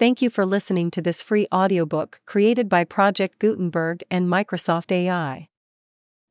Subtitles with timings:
[0.00, 5.50] Thank you for listening to this free audiobook created by Project Gutenberg and Microsoft AI.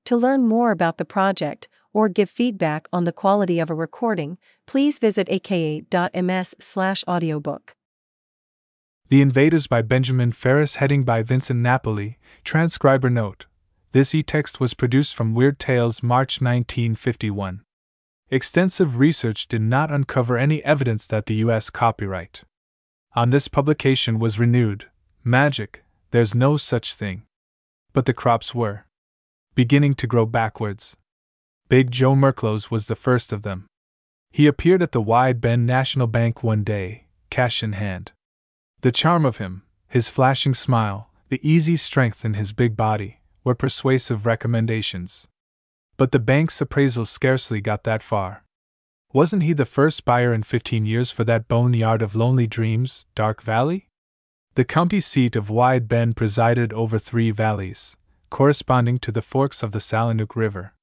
[0.05, 4.40] To learn more about the project or give feedback on the quality of a recording,
[4.66, 7.75] please visit aka.ms/audiobook.
[9.09, 13.46] The Invaders by Benjamin Ferris, heading by Vincent Napoli, transcriber note.
[13.92, 17.62] This e text was produced from Weird Tales, March 1951.
[18.32, 21.70] Extensive research did not uncover any evidence that the U.S.
[21.70, 22.46] copyright
[23.16, 24.86] on this publication was renewed.
[25.23, 27.23] Magic, there's no such thing.
[27.94, 28.85] But the crops were
[29.55, 30.95] beginning to grow backwards.
[31.68, 33.68] Big Joe Merklos was the first of them.
[34.32, 38.12] He appeared at the Wide Bend National Bank one day, cash in hand.
[38.82, 43.55] The charm of him, his flashing smile, the easy strength in his big body, were
[43.55, 45.27] persuasive recommendations.
[45.98, 48.46] But the bank's appraisal scarcely got that far.
[49.12, 53.41] Wasn't he the first buyer in 15 years for that boneyard of lonely dreams, Dark
[53.41, 53.90] Valley?
[54.54, 57.98] The county seat of Wide Bend presided over three valleys,
[58.30, 60.76] corresponding to the forks of the Salonook River.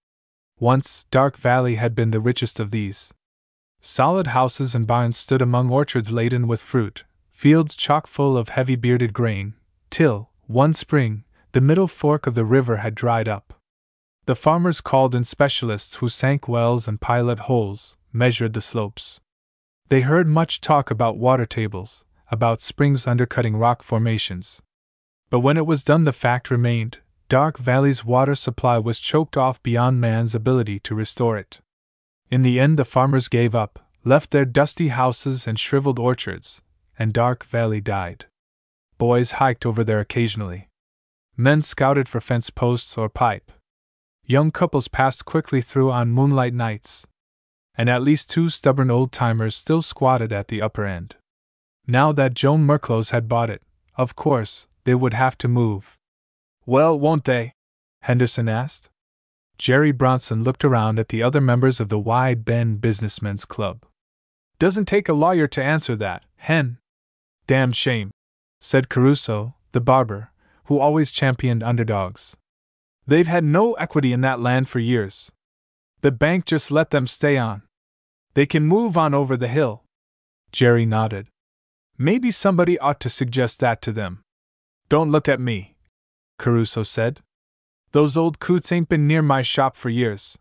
[0.59, 3.15] Once, Dark Valley had been the richest of these.
[3.81, 8.75] Solid houses and barns stood among orchards laden with fruit, fields chock full of heavy
[8.75, 9.55] bearded grain,
[9.89, 13.56] till, one spring, the middle fork of the river had dried up.
[14.27, 19.21] The farmers called in specialists who sank wells and pilot holes, measured the slopes.
[19.89, 24.61] They heard much talk about water tables, about springs undercutting rock formations.
[25.31, 29.63] But when it was done, the fact remained Dark Valley's water supply was choked off
[29.63, 31.61] beyond man's ability to restore it.
[32.29, 36.63] In the end, the farmers gave up, left their dusty houses and shriveled orchards,
[36.99, 38.27] and Dark Valley died.
[38.99, 40.69] Boys hiked over there occasionally.
[41.37, 43.53] Men scouted for fence posts or pipe.
[44.29, 47.07] Young couples passed quickly through on moonlight nights.
[47.79, 51.15] And at least two stubborn old timers still squatted at the upper end.
[51.87, 53.63] Now that Joan Merklos had bought it,
[53.97, 55.97] of course, they would have to move.
[56.65, 57.53] Well, won't they?
[58.03, 58.91] Henderson asked.
[59.59, 63.87] Jerry Bronson looked around at the other members of the Wide Bend Businessmen's Club.
[64.59, 66.79] Doesn't take a lawyer to answer that, Hen.
[67.47, 68.11] Damn shame,
[68.61, 70.31] said Caruso, the barber,
[70.65, 72.37] who always championed underdogs.
[73.07, 75.31] They've had no equity in that land for years.
[76.01, 77.63] The bank just let them stay on.
[78.35, 79.85] They can move on over the hill.
[80.53, 81.29] Jerry nodded.
[81.97, 84.23] Maybe somebody ought to suggest that to them.
[84.89, 85.77] Don't look at me,
[86.39, 87.21] Caruso said.
[87.93, 90.37] Those old coots ain't been near my shop for years.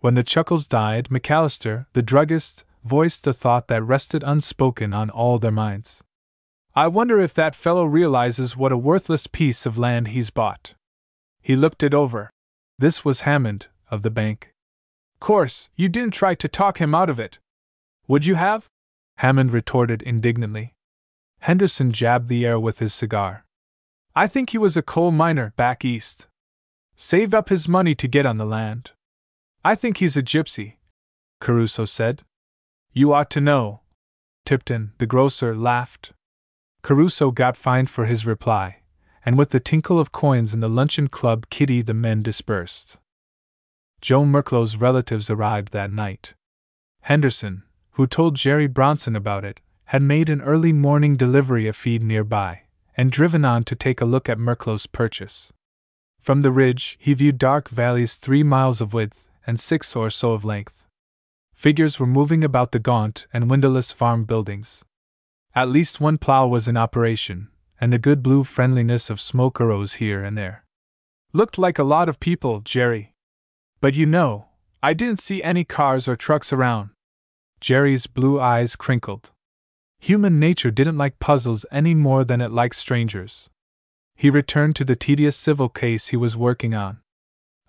[0.00, 5.38] When the chuckles died, McAllister, the druggist, voiced the thought that rested unspoken on all
[5.38, 6.02] their minds.
[6.74, 10.74] I wonder if that fellow realizes what a worthless piece of land he's bought.
[11.42, 12.30] He looked it over.
[12.78, 14.52] This was Hammond, of the bank.
[15.20, 17.38] Course, you didn't try to talk him out of it.
[18.08, 18.66] Would you have?
[19.18, 20.74] Hammond retorted indignantly.
[21.40, 23.44] Henderson jabbed the air with his cigar.
[24.14, 26.28] I think he was a coal miner back east.
[26.96, 28.90] Saved up his money to get on the land.
[29.64, 30.74] I think he's a gypsy,
[31.40, 32.22] Caruso said.
[32.92, 33.80] You ought to know.
[34.44, 36.12] Tipton, the grocer, laughed.
[36.82, 38.79] Caruso got fined for his reply
[39.24, 42.98] and with the tinkle of coins in the luncheon club kitty the men dispersed.
[44.00, 46.34] Joe Merklos' relatives arrived that night.
[47.02, 52.02] Henderson, who told Jerry Bronson about it, had made an early morning delivery of feed
[52.02, 52.62] nearby,
[52.96, 55.52] and driven on to take a look at Merklos' purchase.
[56.18, 60.32] From the ridge, he viewed Dark Valley's three miles of width and six or so
[60.32, 60.86] of length.
[61.54, 64.84] Figures were moving about the gaunt and windowless farm buildings.
[65.54, 67.48] At least one plow was in operation,
[67.80, 70.64] and the good blue friendliness of smoke arose here and there.
[71.32, 73.14] Looked like a lot of people, Jerry.
[73.80, 74.46] But you know,
[74.82, 76.90] I didn't see any cars or trucks around.
[77.60, 79.30] Jerry's blue eyes crinkled.
[79.98, 83.50] Human nature didn't like puzzles any more than it liked strangers.
[84.16, 87.00] He returned to the tedious civil case he was working on.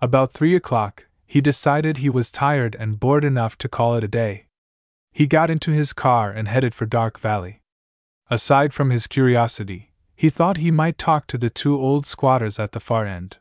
[0.01, 4.07] About three o'clock, he decided he was tired and bored enough to call it a
[4.07, 4.47] day.
[5.13, 7.61] He got into his car and headed for Dark Valley.
[8.29, 9.90] Aside from his curiosity,
[10.21, 13.37] he thought he might talk to the two old squatters at the far end.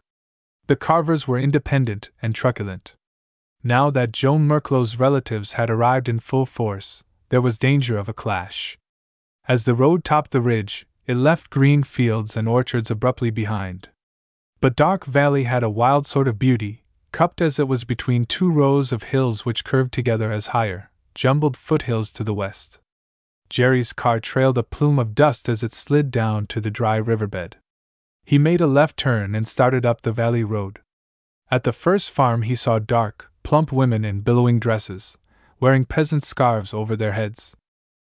[0.67, 2.97] The Carvers were independent and truculent.
[3.63, 8.15] Now that Joan Merklos' relatives had arrived in full force, there was danger of a
[8.15, 8.79] clash.
[9.47, 13.91] As the road topped the ridge, it left green fields and orchards abruptly behind.
[14.63, 18.51] But Dark Valley had a wild sort of beauty, cupped as it was between two
[18.51, 22.81] rows of hills which curved together as higher, jumbled foothills to the west.
[23.51, 27.57] Jerry's car trailed a plume of dust as it slid down to the dry riverbed.
[28.25, 30.79] He made a left turn and started up the valley road.
[31.51, 35.19] At the first farm, he saw dark, plump women in billowing dresses,
[35.59, 37.57] wearing peasant scarves over their heads.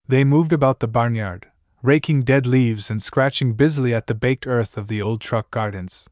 [0.08, 1.48] They moved about the barnyard,
[1.82, 6.08] raking dead leaves and scratching busily at the baked earth of the old truck gardens.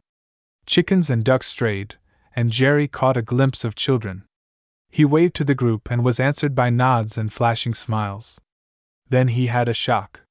[0.66, 1.96] Chickens and ducks strayed,
[2.36, 4.24] and Jerry caught a glimpse of children.
[4.90, 8.42] He waved to the group and was answered by nods and flashing smiles.
[9.12, 10.22] Then he had a shock.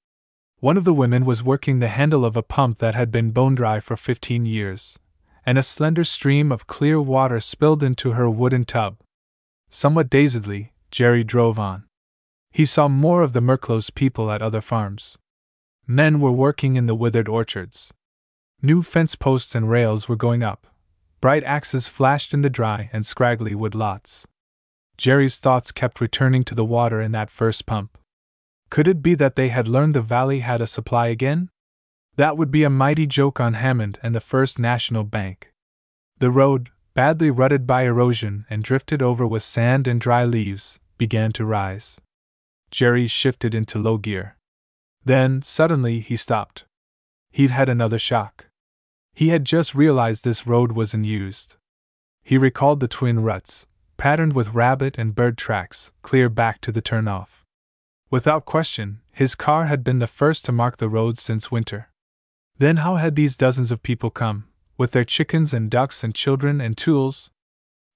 [0.61, 3.55] One of the women was working the handle of a pump that had been bone
[3.55, 4.99] dry for fifteen years,
[5.45, 8.97] and a slender stream of clear water spilled into her wooden tub.
[9.69, 11.85] Somewhat dazedly, Jerry drove on.
[12.53, 15.19] He saw more of the Merklos people at other farms.
[15.87, 17.93] Men were working in the withered orchards.
[18.63, 20.67] New fence posts and rails were going up.
[21.21, 24.27] Bright axes flashed in the dry and scraggly wood lots.
[24.97, 27.99] Jerry's thoughts kept returning to the water in that first pump.
[28.71, 31.51] Could it be that they had learned the valley had a supply again?
[32.15, 35.53] That would be a mighty joke on Hammond and the First National Bank.
[36.19, 41.33] The road, badly rutted by erosion and drifted over with sand and dry leaves, began
[41.33, 42.01] to rise.
[42.71, 44.37] Jerry shifted into low gear.
[45.05, 46.65] Then, suddenly, he stopped.
[47.33, 48.47] He'd had another shock.
[49.15, 51.57] He had just realized this road was unused.
[52.23, 53.67] He recalled the twin ruts,
[53.97, 57.40] patterned with rabbit and bird tracks, clear back to the turnoff.
[58.11, 61.91] Without question, his car had been the first to mark the road since winter.
[62.59, 66.61] Then how had these dozens of people come, with their chickens and ducks and children
[66.61, 67.31] and tools?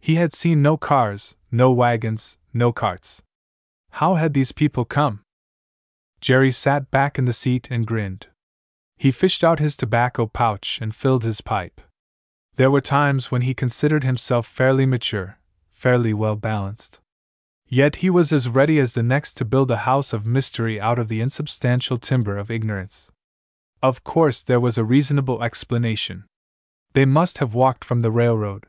[0.00, 3.22] He had seen no cars, no wagons, no carts.
[3.90, 5.20] How had these people come?
[6.20, 8.28] Jerry sat back in the seat and grinned.
[8.96, 11.80] He fished out his tobacco pouch and filled his pipe.
[12.56, 15.38] There were times when he considered himself fairly mature,
[15.72, 17.00] fairly well balanced.
[17.68, 20.98] Yet he was as ready as the next to build a house of mystery out
[20.98, 23.10] of the insubstantial timber of ignorance.
[23.82, 26.24] Of course, there was a reasonable explanation.
[26.92, 28.66] They must have walked from the railroad.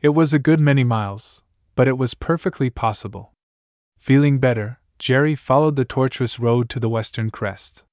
[0.00, 1.42] It was a good many miles,
[1.74, 3.32] but it was perfectly possible.
[3.98, 7.84] Feeling better, Jerry followed the tortuous road to the western crest.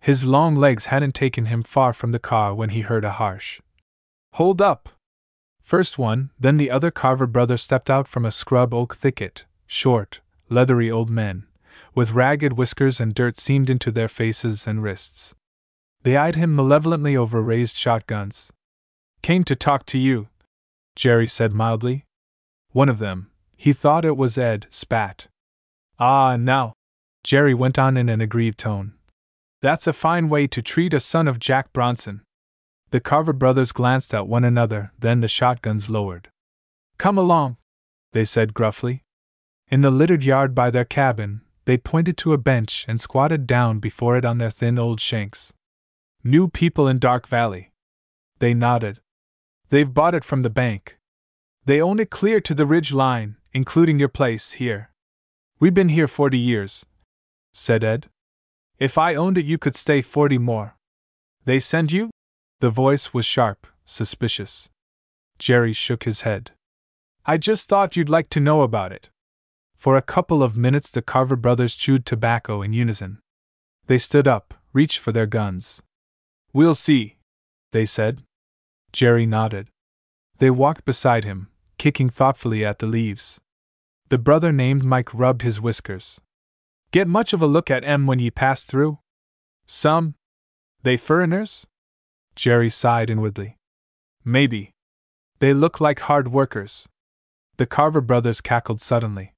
[0.00, 3.60] His long legs hadn't taken him far from the car when he heard a harsh
[4.34, 4.90] Hold up!
[5.60, 10.20] First one, then the other Carver brother stepped out from a scrub oak thicket, short,
[10.48, 11.46] leathery old men,
[11.94, 15.34] with ragged whiskers and dirt seamed into their faces and wrists.
[16.02, 18.50] They eyed him malevolently over raised shotguns.
[19.22, 20.28] Came to talk to you,
[20.96, 22.04] Jerry said mildly.
[22.72, 25.28] One of them, he thought it was Ed, spat.
[25.98, 26.72] Ah, now,
[27.22, 28.94] Jerry went on in an aggrieved tone.
[29.60, 32.22] That's a fine way to treat a son of Jack Bronson.
[32.90, 36.30] The Carver brothers glanced at one another, then the shotguns lowered.
[36.96, 37.56] Come along,
[38.12, 39.02] they said gruffly.
[39.70, 43.80] In the littered yard by their cabin, they pointed to a bench and squatted down
[43.80, 45.52] before it on their thin old shanks.
[46.24, 47.70] New people in Dark Valley.
[48.38, 49.00] They nodded.
[49.68, 50.98] They've bought it from the bank.
[51.66, 54.90] They own it clear to the ridge line, including your place here.
[55.60, 56.86] We've been here forty years,
[57.52, 58.08] said Ed.
[58.78, 60.76] If I owned it, you could stay forty more.
[61.44, 62.08] They send you?
[62.60, 64.70] The voice was sharp, suspicious.
[65.38, 66.52] Jerry shook his head.
[67.26, 69.10] I just thought you'd like to know about it.
[69.78, 73.20] For a couple of minutes, the Carver brothers chewed tobacco in unison.
[73.86, 75.80] They stood up, reached for their guns.
[76.52, 77.18] We'll see,
[77.70, 78.24] they said.
[78.90, 79.68] Jerry nodded.
[80.38, 81.48] They walked beside him,
[81.78, 83.40] kicking thoughtfully at the leaves.
[84.08, 86.20] The brother named Mike rubbed his whiskers.
[86.90, 88.98] Get much of a look at 'em when ye pass through?
[89.66, 90.16] Some.
[90.82, 91.68] They furriners?
[92.34, 93.56] Jerry sighed inwardly.
[94.24, 94.72] Maybe.
[95.38, 96.88] They look like hard workers.
[97.58, 99.34] The Carver brothers cackled suddenly.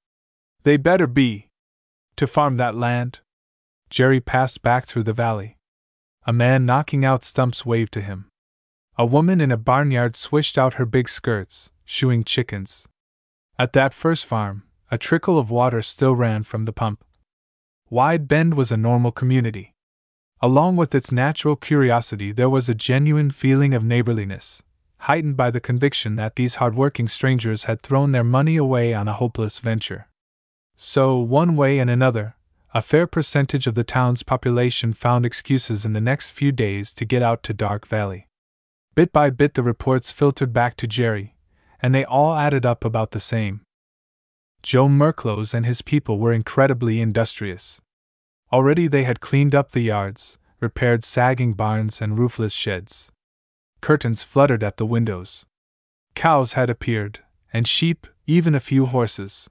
[0.63, 1.49] They better be.
[2.17, 3.21] To farm that land?
[3.89, 5.57] Jerry passed back through the valley.
[6.27, 8.29] A man knocking out stumps waved to him.
[8.99, 12.87] A woman in a barnyard swished out her big skirts, shooing chickens.
[13.59, 17.05] At that first farm, a trickle of water still ran from the pump.
[17.89, 19.73] Wide Bend was a normal community.
[20.43, 24.63] Along with its natural curiosity, there was a genuine feeling of neighborliness,
[24.99, 29.15] heightened by the conviction that these hard-working strangers had thrown their money away on a
[29.15, 30.07] hopeless venture.
[30.83, 32.37] So, one way and another,
[32.73, 37.05] a fair percentage of the town's population found excuses in the next few days to
[37.05, 38.29] get out to Dark Valley.
[38.95, 41.37] Bit by bit, the reports filtered back to Jerry,
[41.83, 43.61] and they all added up about the same.
[44.63, 47.83] Joe Merklos and his people were incredibly industrious.
[48.51, 53.13] Already they had cleaned up the yards, repaired sagging barns and roofless sheds.
[53.83, 55.45] Curtains fluttered at the windows.
[56.15, 57.19] Cows had appeared,
[57.53, 59.51] and sheep, even a few horses.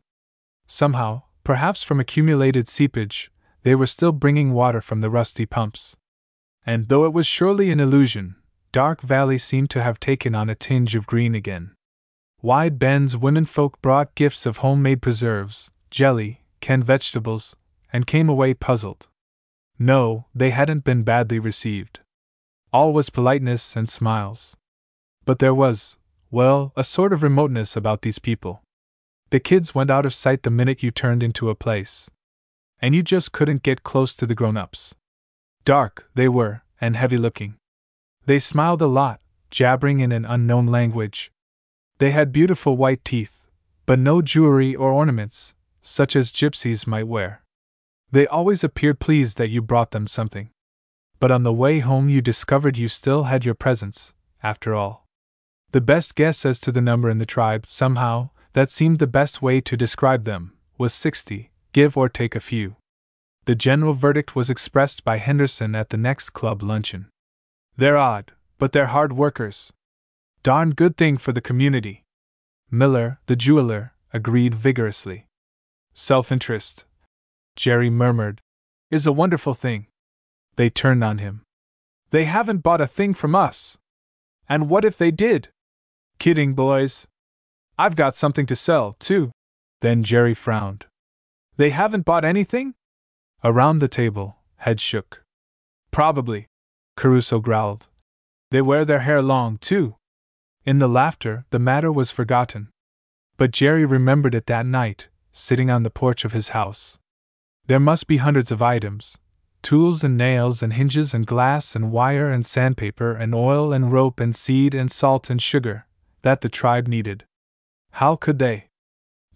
[0.69, 3.31] Somehow, Perhaps from accumulated seepage,
[3.63, 5.95] they were still bringing water from the rusty pumps.
[6.63, 8.35] And though it was surely an illusion,
[8.71, 11.71] Dark Valley seemed to have taken on a tinge of green again.
[12.43, 17.55] Wide Bend's womenfolk brought gifts of homemade preserves, jelly, canned vegetables,
[17.91, 19.07] and came away puzzled.
[19.79, 22.01] No, they hadn't been badly received.
[22.71, 24.55] All was politeness and smiles.
[25.25, 25.97] But there was,
[26.29, 28.61] well, a sort of remoteness about these people.
[29.31, 32.09] The kids went out of sight the minute you turned into a place.
[32.81, 34.95] And you just couldn't get close to the grown ups.
[35.65, 37.55] Dark, they were, and heavy looking.
[38.25, 39.21] They smiled a lot,
[39.51, 41.31] jabbering in an unknown language.
[41.99, 43.45] They had beautiful white teeth,
[43.85, 47.43] but no jewelry or ornaments, such as gypsies might wear.
[48.11, 50.49] They always appeared pleased that you brought them something.
[51.19, 55.05] But on the way home, you discovered you still had your presents, after all.
[55.71, 59.41] The best guess as to the number in the tribe, somehow, that seemed the best
[59.41, 62.75] way to describe them, was 60, give or take a few.
[63.45, 67.07] The general verdict was expressed by Henderson at the next club luncheon.
[67.77, 69.71] They're odd, but they're hard workers.
[70.43, 72.03] Darn good thing for the community.
[72.71, 75.25] Miller, the jeweler, agreed vigorously.
[75.93, 76.85] Self interest,
[77.55, 78.41] Jerry murmured,
[78.91, 79.87] is a wonderful thing.
[80.55, 81.41] They turned on him.
[82.11, 83.77] They haven't bought a thing from us.
[84.47, 85.49] And what if they did?
[86.17, 87.07] Kidding, boys.
[87.79, 89.31] I've got something to sell, too.
[89.79, 90.87] Then Jerry frowned.
[91.55, 92.73] They haven't bought anything?
[93.41, 95.23] Around the table, heads shook.
[95.89, 96.47] Probably,
[96.97, 97.87] Caruso growled.
[98.51, 99.95] They wear their hair long, too.
[100.65, 102.67] In the laughter, the matter was forgotten.
[103.37, 106.99] But Jerry remembered it that night, sitting on the porch of his house.
[107.67, 109.17] There must be hundreds of items
[109.61, 114.19] tools and nails and hinges and glass and wire and sandpaper and oil and rope
[114.19, 115.85] and seed and salt and sugar
[116.23, 117.23] that the tribe needed.
[117.91, 118.69] How could they?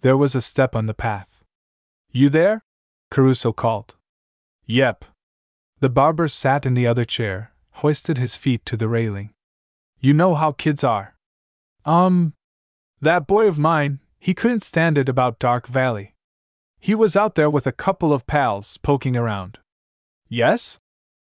[0.00, 1.42] There was a step on the path.
[2.10, 2.64] You there?
[3.10, 3.96] Caruso called.
[4.66, 5.04] Yep.
[5.80, 9.34] The barber sat in the other chair, hoisted his feet to the railing.
[10.00, 11.16] You know how kids are.
[11.84, 12.34] Um.
[13.00, 16.14] That boy of mine, he couldn't stand it about Dark Valley.
[16.80, 19.58] He was out there with a couple of pals poking around.
[20.28, 20.78] Yes?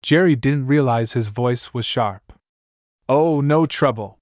[0.03, 2.33] Jerry didn't realize his voice was sharp.
[3.09, 4.18] Oh, no trouble.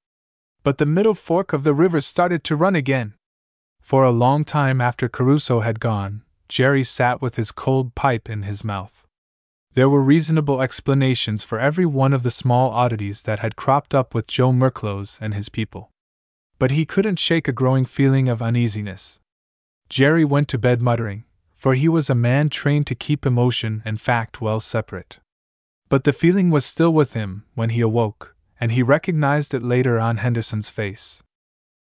[0.67, 3.15] But the middle fork of the river started to run again.
[3.81, 8.43] For a long time after Caruso had gone, Jerry sat with his cold pipe in
[8.43, 9.07] his mouth.
[9.75, 14.13] There were reasonable explanations for every one of the small oddities that had cropped up
[14.13, 15.93] with Joe Merklos and his people.
[16.59, 19.21] But he couldn't shake a growing feeling of uneasiness.
[19.89, 21.23] Jerry went to bed muttering,
[21.55, 25.21] for he was a man trained to keep emotion and fact well separate.
[25.89, 29.99] But the feeling was still with him when he awoke, and he recognized it later
[29.99, 31.23] on Henderson's face.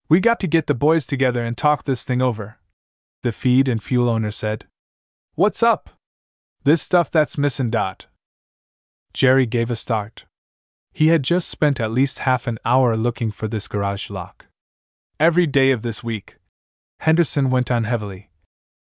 [0.09, 2.59] We got to get the boys together and talk this thing over,
[3.23, 4.67] the feed and fuel owner said.
[5.35, 5.91] What's up?
[6.65, 7.71] This stuff that's missing.
[7.71, 8.07] Dot.
[9.13, 10.27] Jerry gave a start.
[10.93, 14.47] He had just spent at least half an hour looking for this garage lock.
[15.19, 16.37] Every day of this week.
[17.01, 18.31] Henderson went on heavily.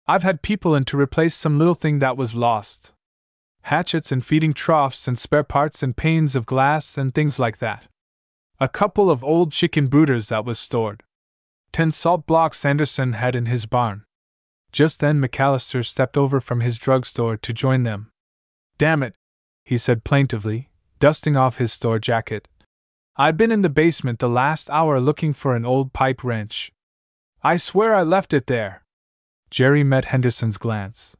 [0.07, 2.92] I've had people in to replace some little thing that was lost.
[3.63, 7.87] Hatchets and feeding troughs and spare parts and panes of glass and things like that.
[8.59, 11.03] A couple of old chicken brooders that was stored.
[11.71, 14.03] Ten salt blocks Anderson had in his barn.
[14.71, 18.11] Just then McAllister stepped over from his drugstore to join them.
[18.77, 19.15] Damn it,
[19.63, 22.47] he said plaintively, dusting off his store jacket.
[23.15, 26.71] I'd been in the basement the last hour looking for an old pipe wrench.
[27.43, 28.83] I swear I left it there.
[29.49, 31.15] Jerry met Henderson's glance.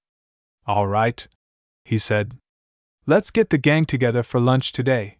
[0.66, 1.28] All right,
[1.84, 2.38] he said.
[3.06, 5.18] Let's get the gang together for lunch today.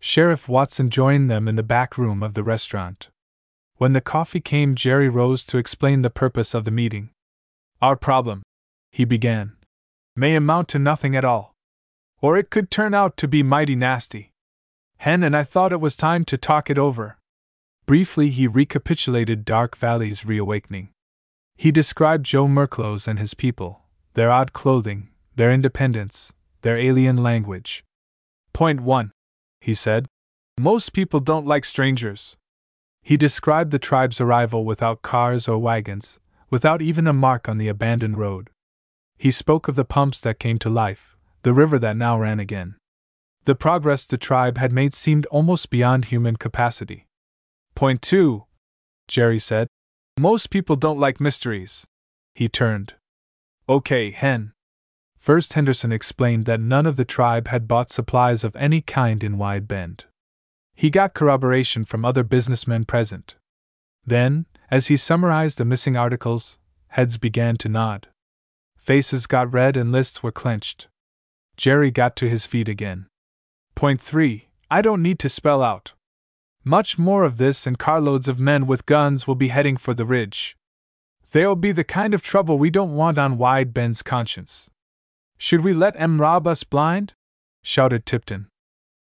[0.00, 3.08] Sheriff Watson joined them in the back room of the restaurant.
[3.76, 7.10] When the coffee came, Jerry rose to explain the purpose of the meeting.
[7.82, 8.42] Our problem,
[8.90, 9.52] he began,
[10.14, 11.54] may amount to nothing at all.
[12.20, 14.32] Or it could turn out to be mighty nasty.
[14.98, 17.18] Hen and I thought it was time to talk it over.
[17.86, 20.90] Briefly, he recapitulated Dark Valley's reawakening.
[21.56, 23.82] He described Joe Merklos and his people,
[24.14, 25.08] their odd clothing,
[25.38, 27.84] their independence, their alien language.
[28.52, 29.12] Point 1,
[29.60, 30.08] he said.
[30.58, 32.36] Most people don't like strangers.
[33.04, 36.18] He described the tribe's arrival without cars or wagons,
[36.50, 38.50] without even a mark on the abandoned road.
[39.16, 42.74] He spoke of the pumps that came to life, the river that now ran again.
[43.44, 47.06] The progress the tribe had made seemed almost beyond human capacity.
[47.76, 48.46] Point two,
[49.06, 49.68] Jerry said.
[50.18, 51.86] Most people don't like mysteries.
[52.34, 52.94] He turned.
[53.68, 54.52] Okay, Hen.
[55.28, 59.36] First, Henderson explained that none of the tribe had bought supplies of any kind in
[59.36, 60.06] Wide Bend.
[60.74, 63.36] He got corroboration from other businessmen present.
[64.06, 68.08] Then, as he summarized the missing articles, heads began to nod.
[68.78, 70.88] Faces got red and lists were clenched.
[71.58, 73.06] Jerry got to his feet again.
[73.74, 75.92] Point 3 I don't need to spell out.
[76.64, 80.06] Much more of this, and carloads of men with guns will be heading for the
[80.06, 80.56] ridge.
[81.32, 84.70] There'll be the kind of trouble we don't want on Wide Bend's conscience.
[85.38, 87.14] Should we let em rob us blind?
[87.62, 88.48] shouted Tipton.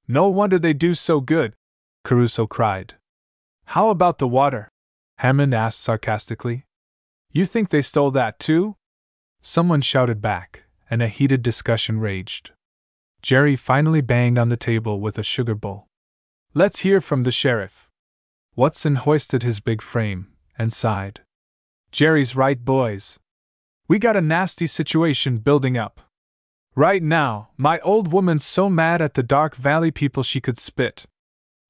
[0.08, 1.56] No wonder they do so good,
[2.04, 2.96] Caruso cried.
[3.66, 4.70] How about the water?
[5.18, 6.66] Hammond asked sarcastically.
[7.32, 8.76] You think they stole that too?
[9.42, 12.52] Someone shouted back, and a heated discussion raged.
[13.22, 15.88] Jerry finally banged on the table with a sugar bowl.
[16.54, 17.90] Let's hear from the sheriff.
[18.56, 21.22] Watson hoisted his big frame and sighed.
[21.92, 23.20] Jerry's right, boys.
[23.88, 26.02] We got a nasty situation building up.
[26.76, 31.06] Right now, my old woman's so mad at the Dark Valley people she could spit.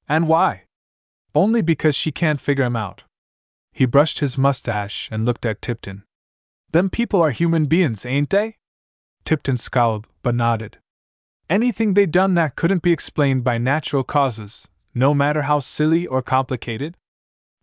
[0.08, 0.64] And why?
[1.34, 3.04] Only because she can't figure 'em out.
[3.72, 6.04] He brushed his mustache and looked at Tipton.
[6.72, 8.58] Them people are human beings, ain't they?
[9.26, 10.78] Tipton scowled, but nodded.
[11.50, 16.22] Anything they done that couldn't be explained by natural causes, no matter how silly or
[16.22, 16.96] complicated?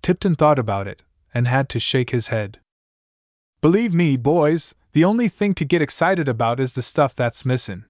[0.03, 1.03] Tipton thought about it,
[1.33, 2.61] and had to shake his head.
[3.61, 7.85] Believe me, boys, the only thing to get excited about is the stuff that's missing.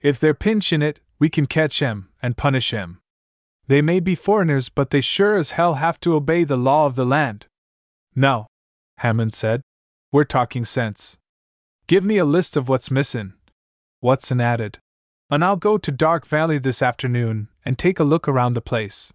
[0.00, 3.00] If they're pinching it, we can catch 'em and punish 'em.
[3.68, 6.96] They may be foreigners, but they sure as hell have to obey the law of
[6.96, 7.46] the land.
[8.16, 8.48] No,
[8.96, 9.62] Hammond said.
[10.10, 11.16] We're talking sense.
[11.86, 13.34] Give me a list of what's missing.
[14.00, 14.80] Watson added.
[15.30, 19.12] And I'll go to Dark Valley this afternoon and take a look around the place.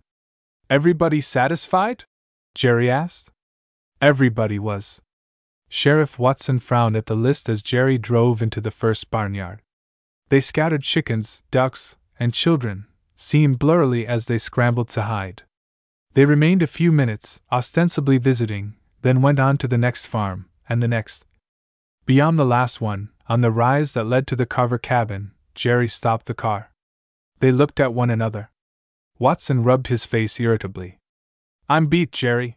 [0.70, 2.06] Everybody satisfied?
[2.56, 3.32] Jerry asked.
[4.00, 5.02] Everybody was.
[5.70, 9.62] Sheriff Watson frowned at the list as Jerry drove into the first barnyard.
[10.30, 15.44] They scattered chickens, ducks, and children, seen blurrily as they scrambled to hide.
[16.14, 20.82] They remained a few minutes, ostensibly visiting, then went on to the next farm, and
[20.82, 21.26] the next.
[22.06, 26.26] Beyond the last one, on the rise that led to the Carver cabin, Jerry stopped
[26.26, 26.72] the car.
[27.40, 28.52] They looked at one another.
[29.20, 31.00] Watson rubbed his face irritably.
[31.70, 32.57] I'm beat, Jerry.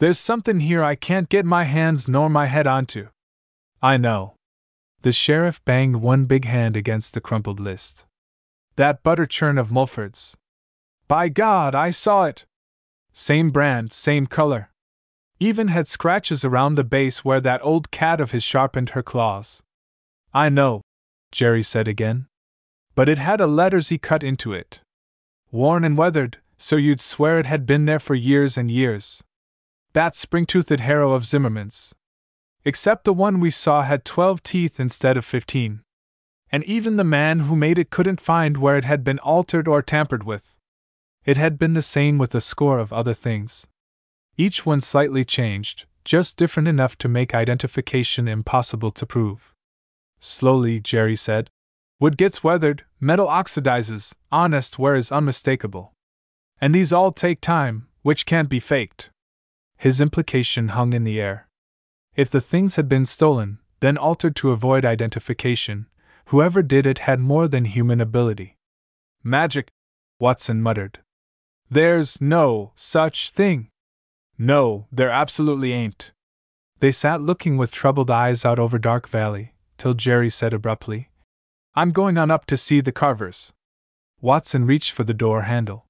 [0.00, 3.08] There's something here I can't get my hands nor my head onto.
[3.82, 4.32] I know.
[5.02, 8.06] The sheriff banged one big hand against the crumpled list.
[8.76, 10.38] That butter churn of Mulford's.
[11.06, 12.46] By God, I saw it!
[13.12, 14.70] Same brand, same color.
[15.38, 19.62] Even had scratches around the base where that old cat of his sharpened her claws.
[20.32, 20.80] I know,
[21.30, 22.26] Jerry said again.
[22.94, 24.80] But it had a letter Z cut into it.
[25.52, 29.22] Worn and weathered, so you'd swear it had been there for years and years.
[29.92, 31.94] That spring toothed harrow of Zimmerman's.
[32.64, 35.82] Except the one we saw had twelve teeth instead of fifteen
[36.52, 39.82] and even the man who made it couldn't find where it had been altered or
[39.82, 40.56] tampered with.
[41.24, 43.66] It had been the same with a score of other things.
[44.36, 49.54] Each one slightly changed, just different enough to make identification impossible to prove.
[50.18, 51.50] Slowly, Jerry said.
[52.00, 55.92] Wood gets weathered, metal oxidizes, honest wear is unmistakable.
[56.60, 59.10] And these all take time, which can't be faked.
[59.80, 61.48] His implication hung in the air.
[62.14, 65.86] If the things had been stolen, then altered to avoid identification,
[66.30, 68.56] Whoever did it had more than human ability.
[69.24, 69.66] Magic,
[70.20, 71.00] Watson muttered.
[71.68, 73.70] There's no such thing.
[74.38, 76.12] No, there absolutely ain't.
[76.78, 81.10] They sat looking with troubled eyes out over Dark Valley, till Jerry said abruptly,
[81.74, 83.52] I'm going on up to see the carvers.
[84.20, 85.86] Watson reached for the door handle.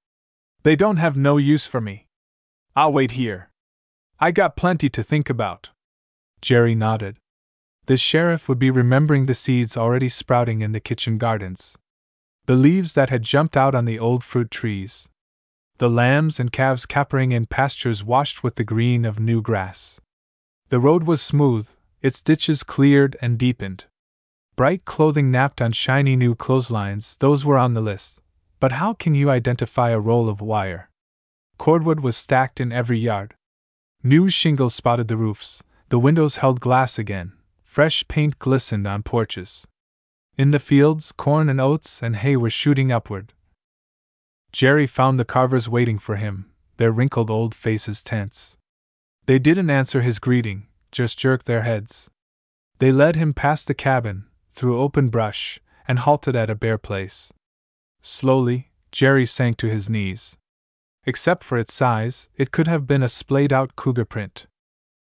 [0.62, 2.06] They don't have no use for me.
[2.74, 3.49] I'll wait here.
[4.22, 5.70] I got plenty to think about.
[6.42, 7.16] Jerry nodded
[7.86, 11.76] the sheriff would be remembering the seeds already sprouting in the kitchen gardens,
[12.46, 15.08] the leaves that had jumped out on the old fruit trees,
[15.78, 20.00] the lambs and calves capering in pastures washed with the green of new grass.
[20.68, 21.68] The road was smooth,
[22.00, 23.86] its ditches cleared and deepened.
[24.54, 28.20] Bright clothing napped on shiny new clotheslines, those were on the list.
[28.60, 30.90] But how can you identify a roll of wire?
[31.58, 33.34] Cordwood was stacked in every yard.
[34.02, 37.32] New shingles spotted the roofs, the windows held glass again,
[37.70, 39.64] Fresh paint glistened on porches.
[40.36, 43.32] In the fields, corn and oats and hay were shooting upward.
[44.50, 48.56] Jerry found the carvers waiting for him, their wrinkled old faces tense.
[49.26, 52.10] They didn't answer his greeting, just jerked their heads.
[52.80, 57.32] They led him past the cabin, through open brush, and halted at a bare place.
[58.00, 60.36] Slowly, Jerry sank to his knees.
[61.04, 64.46] Except for its size, it could have been a splayed out cougar print.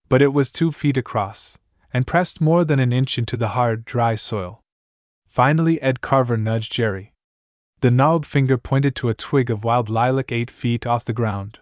[0.08, 1.58] But it was two feet across,
[1.92, 4.60] and pressed more than an inch into the hard, dry soil.
[5.28, 7.12] Finally, Ed Carver nudged Jerry.
[7.80, 11.58] The gnarled finger pointed to a twig of wild lilac eight feet off the ground.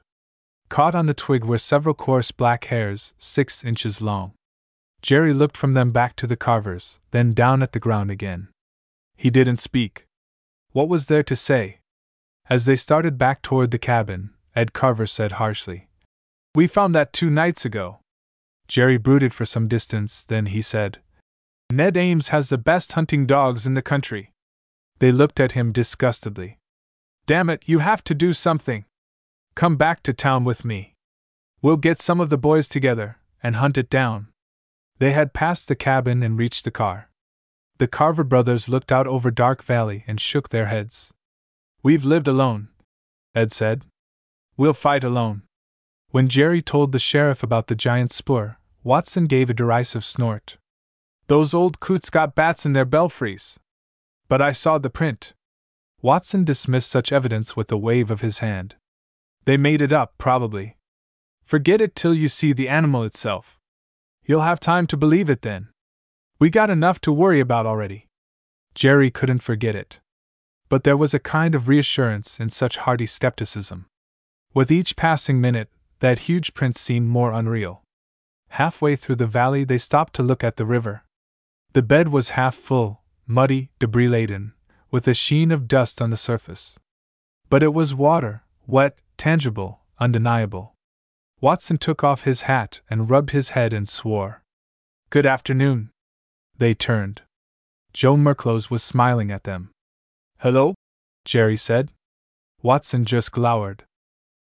[0.68, 4.34] Caught on the twig were several coarse black hairs, six inches long.
[5.02, 8.48] Jerry looked from them back to the carvers, then down at the ground again.
[9.16, 10.06] He didn't speak.
[10.72, 11.79] What was there to say?
[12.50, 15.88] As they started back toward the cabin, Ed Carver said harshly,
[16.52, 18.00] We found that two nights ago.
[18.66, 20.98] Jerry brooded for some distance, then he said,
[21.70, 24.32] Ned Ames has the best hunting dogs in the country.
[24.98, 26.58] They looked at him disgustedly.
[27.24, 28.84] Damn it, you have to do something.
[29.54, 30.94] Come back to town with me.
[31.62, 34.26] We'll get some of the boys together and hunt it down.
[34.98, 37.10] They had passed the cabin and reached the car.
[37.78, 41.12] The Carver brothers looked out over Dark Valley and shook their heads.
[41.82, 42.68] We've lived alone,
[43.34, 43.84] Ed said.
[44.56, 45.42] We'll fight alone.
[46.10, 50.58] When Jerry told the sheriff about the giant spoor, Watson gave a derisive snort.
[51.28, 53.58] Those old coots got bats in their belfries.
[54.28, 55.32] But I saw the print.
[56.02, 58.74] Watson dismissed such evidence with a wave of his hand.
[59.46, 60.76] They made it up, probably.
[61.44, 63.58] Forget it till you see the animal itself.
[64.26, 65.68] You'll have time to believe it then.
[66.38, 68.06] We got enough to worry about already.
[68.74, 70.00] Jerry couldn't forget it.
[70.70, 73.84] But there was a kind of reassurance in such hearty skepticism.
[74.54, 77.82] With each passing minute, that huge print seemed more unreal.
[78.50, 81.02] Halfway through the valley, they stopped to look at the river.
[81.72, 84.54] The bed was half full, muddy, debris laden,
[84.90, 86.78] with a sheen of dust on the surface.
[87.48, 90.74] But it was water, wet, tangible, undeniable.
[91.40, 94.42] Watson took off his hat and rubbed his head and swore.
[95.10, 95.90] Good afternoon.
[96.58, 97.22] They turned.
[97.92, 99.70] Joe Merklos was smiling at them.
[100.42, 100.72] Hello?
[101.26, 101.92] Jerry said.
[102.62, 103.84] Watson just glowered.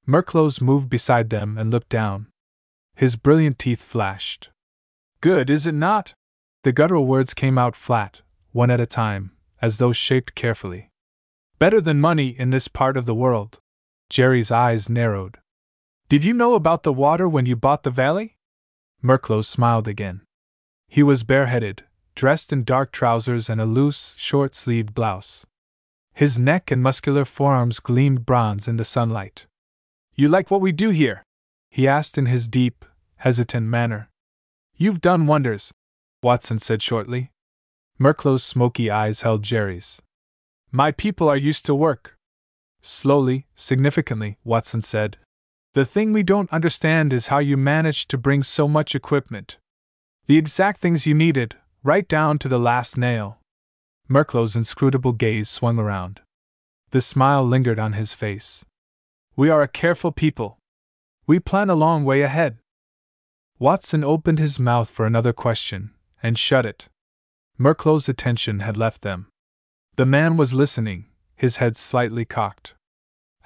[0.09, 2.27] Merklos moved beside them and looked down.
[2.97, 4.51] His brilliant teeth flashed.
[5.21, 6.13] Good, is it not?
[6.65, 10.89] The guttural words came out flat, one at a time, as though shaped carefully.
[11.61, 13.61] Better than money in this part of the world.
[14.11, 15.39] Jerry's eyes narrowed.
[16.09, 18.37] Did you know about the water when you bought the valley?
[19.01, 20.23] Merklos smiled again.
[20.89, 21.85] He was bareheaded,
[22.17, 25.47] dressed in dark trousers and a loose, short sleeved blouse.
[26.15, 29.47] His neck and muscular forearms gleamed bronze in the sunlight.
[30.15, 31.25] You like what we do here?
[31.71, 32.85] he asked in his deep,
[33.17, 34.09] hesitant manner.
[34.77, 35.73] You've done wonders,
[36.23, 37.33] Watson said shortly.
[37.99, 40.01] Merklos' smoky eyes held Jerry's.
[40.71, 42.17] My people are used to work.
[42.81, 45.17] Slowly, significantly, Watson said.
[45.73, 49.59] The thing we don't understand is how you managed to bring so much equipment.
[50.27, 53.39] The exact things you needed, right down to the last nail.
[54.09, 56.21] Merklos' inscrutable gaze swung around.
[56.91, 58.65] The smile lingered on his face.
[59.35, 60.59] We are a careful people.
[61.27, 62.59] We plan a long way ahead.
[63.59, 66.89] Watson opened his mouth for another question, and shut it.
[67.59, 69.29] Merklos' attention had left them.
[69.97, 72.75] The man was listening, his head slightly cocked.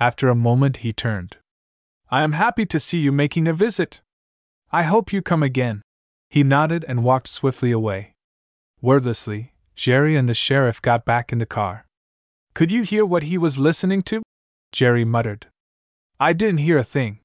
[0.01, 1.37] After a moment, he turned.
[2.11, 4.01] I am happy to see you making a visit.
[4.73, 5.83] I hope you come again.
[6.31, 8.15] He nodded and walked swiftly away.
[8.81, 11.87] Wordlessly, Jerry and the sheriff got back in the car.
[12.53, 14.23] Could you hear what he was listening to?
[14.73, 15.47] Jerry muttered.
[16.19, 17.21] I didn't hear a thing.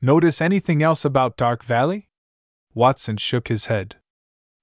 [0.00, 2.08] Notice anything else about Dark Valley?
[2.74, 3.96] Watson shook his head.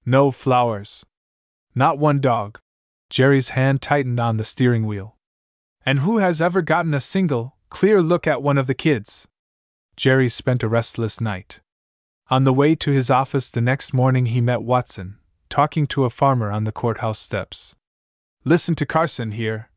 [0.06, 1.04] No flowers.
[1.74, 2.60] Not one dog.
[3.10, 5.18] Jerry's hand tightened on the steering wheel.
[5.84, 9.28] And who has ever gotten a single, clear look at one of the kids?
[9.96, 11.60] Jerry spent a restless night.
[12.30, 16.10] On the way to his office the next morning, he met Watson, talking to a
[16.10, 17.74] farmer on the courthouse steps.
[18.44, 19.70] Listen to Carson here,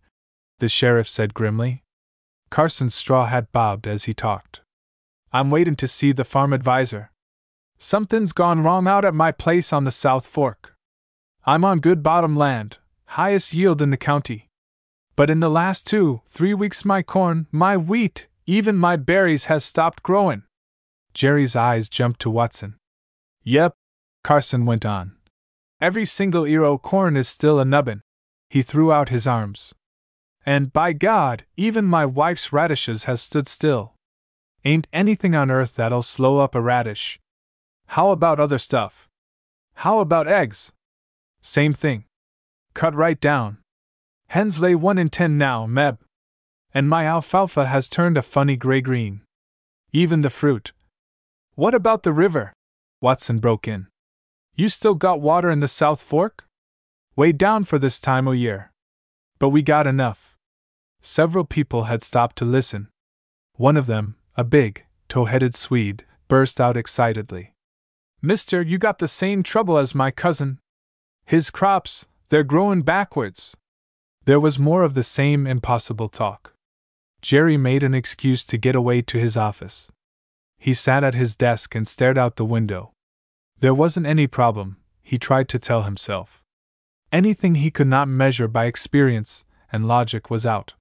[0.59, 1.83] the sheriff said grimly.
[2.49, 4.61] Carson's straw hat bobbed as he talked.
[5.31, 7.11] I'm waiting to see the farm advisor.
[7.77, 10.75] Something's gone wrong out at my place on the South Fork.
[11.45, 14.49] I'm on good bottom land, highest yield in the county.
[15.15, 19.65] But in the last two, three weeks, my corn, my wheat, even my berries has
[19.65, 20.43] stopped growing.
[21.13, 22.75] Jerry's eyes jumped to Watson.
[23.43, 23.73] Yep,
[24.23, 25.13] Carson went on.
[25.81, 28.01] Every single ear o' corn is still a nubbin.
[28.51, 29.73] He threw out his arms.
[30.45, 33.95] And by God, even my wife's radishes has stood still.
[34.63, 37.19] Ain't anything on earth that'll slow up a radish.
[37.87, 39.09] How about other stuff?
[39.75, 40.71] How about eggs?
[41.41, 42.05] Same thing.
[42.75, 43.57] Cut right down.
[44.27, 45.97] Hens lay one in ten now, Meb.
[46.73, 49.21] And my alfalfa has turned a funny gray green.
[49.91, 50.73] Even the fruit.
[51.55, 52.53] What about the river?
[53.01, 53.87] Watson broke in.
[54.55, 56.45] You still got water in the South Fork?
[57.15, 58.71] Way down for this time o' year.
[59.39, 60.37] But we got enough.
[60.99, 62.89] Several people had stopped to listen.
[63.55, 67.53] One of them, a big, tow headed Swede, burst out excitedly.
[68.21, 70.59] Mister, you got the same trouble as my cousin.
[71.25, 73.55] His crops, they're growing backwards.
[74.25, 76.53] There was more of the same impossible talk.
[77.21, 79.91] Jerry made an excuse to get away to his office.
[80.59, 82.90] He sat at his desk and stared out the window.
[83.61, 86.43] There wasn't any problem, he tried to tell himself.
[87.11, 90.73] Anything he could not measure by experience and logic was out.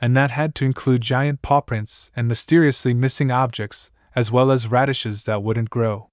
[0.00, 4.66] And that had to include giant paw prints and mysteriously missing objects, as well as
[4.66, 6.08] radishes that wouldn't grow.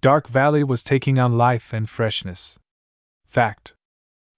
[0.00, 2.60] Dark Valley was taking on life and freshness.
[3.26, 3.74] Fact.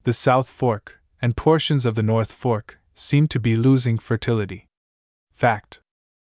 [0.04, 4.68] The South Fork, and portions of the North Fork, seemed to be losing fertility.
[5.30, 5.80] Fact.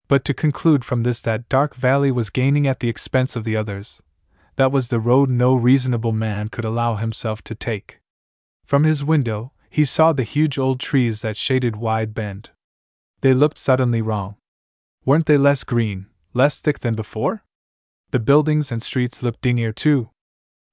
[0.08, 3.56] But to conclude from this that Dark Valley was gaining at the expense of the
[3.56, 4.02] others,
[4.56, 8.00] that was the road no reasonable man could allow himself to take.
[8.64, 12.50] From his window, he saw the huge old trees that shaded Wide Bend.
[13.20, 14.36] They looked suddenly wrong.
[15.04, 17.42] Weren't they less green, less thick than before?
[18.10, 20.10] The buildings and streets looked dingier too.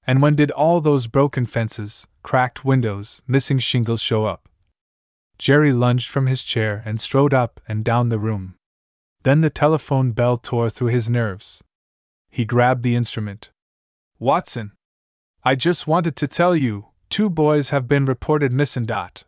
[0.05, 4.47] And when did all those broken fences, cracked windows, missing shingles show up?
[5.37, 8.55] Jerry lunged from his chair and strode up and down the room.
[9.23, 11.63] Then the telephone bell tore through his nerves.
[12.29, 13.49] He grabbed the instrument.
[14.21, 14.73] Watson!
[15.43, 18.85] I just wanted to tell you, two boys have been reported missing.
[18.85, 19.23] Dot.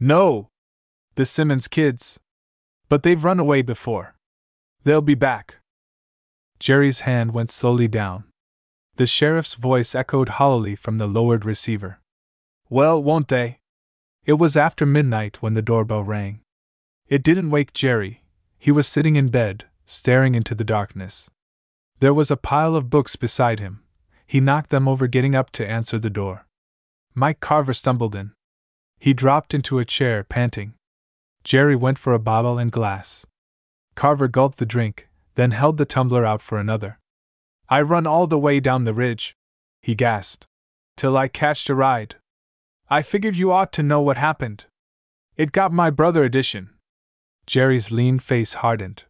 [0.00, 0.48] No!
[1.16, 2.18] The Simmons kids.
[2.88, 4.16] But they've run away before.
[4.82, 5.56] They'll be back.
[6.58, 8.24] Jerry's hand went slowly down.
[8.96, 12.00] The sheriff's voice echoed hollowly from the lowered receiver.
[12.70, 13.58] Well, won't they?
[14.24, 16.40] It was after midnight when the doorbell rang.
[17.08, 18.22] It didn't wake Jerry.
[18.58, 21.28] He was sitting in bed, staring into the darkness.
[21.98, 23.82] There was a pile of books beside him,
[24.28, 26.46] he knocked them over getting up to answer the door.
[27.14, 28.32] Mike Carver stumbled in.
[29.00, 30.74] He dropped into a chair, panting.
[31.44, 33.26] Jerry went for a bottle and glass.
[33.94, 36.98] Carver gulped the drink, then held the tumbler out for another.
[37.70, 39.34] I run all the way down the ridge,
[39.80, 40.46] he gasped,
[40.96, 42.16] till I catched a ride.
[42.90, 44.66] I figured you ought to know what happened.
[45.38, 46.70] It got my brother edition.
[47.46, 49.04] Jerry's lean face hardened.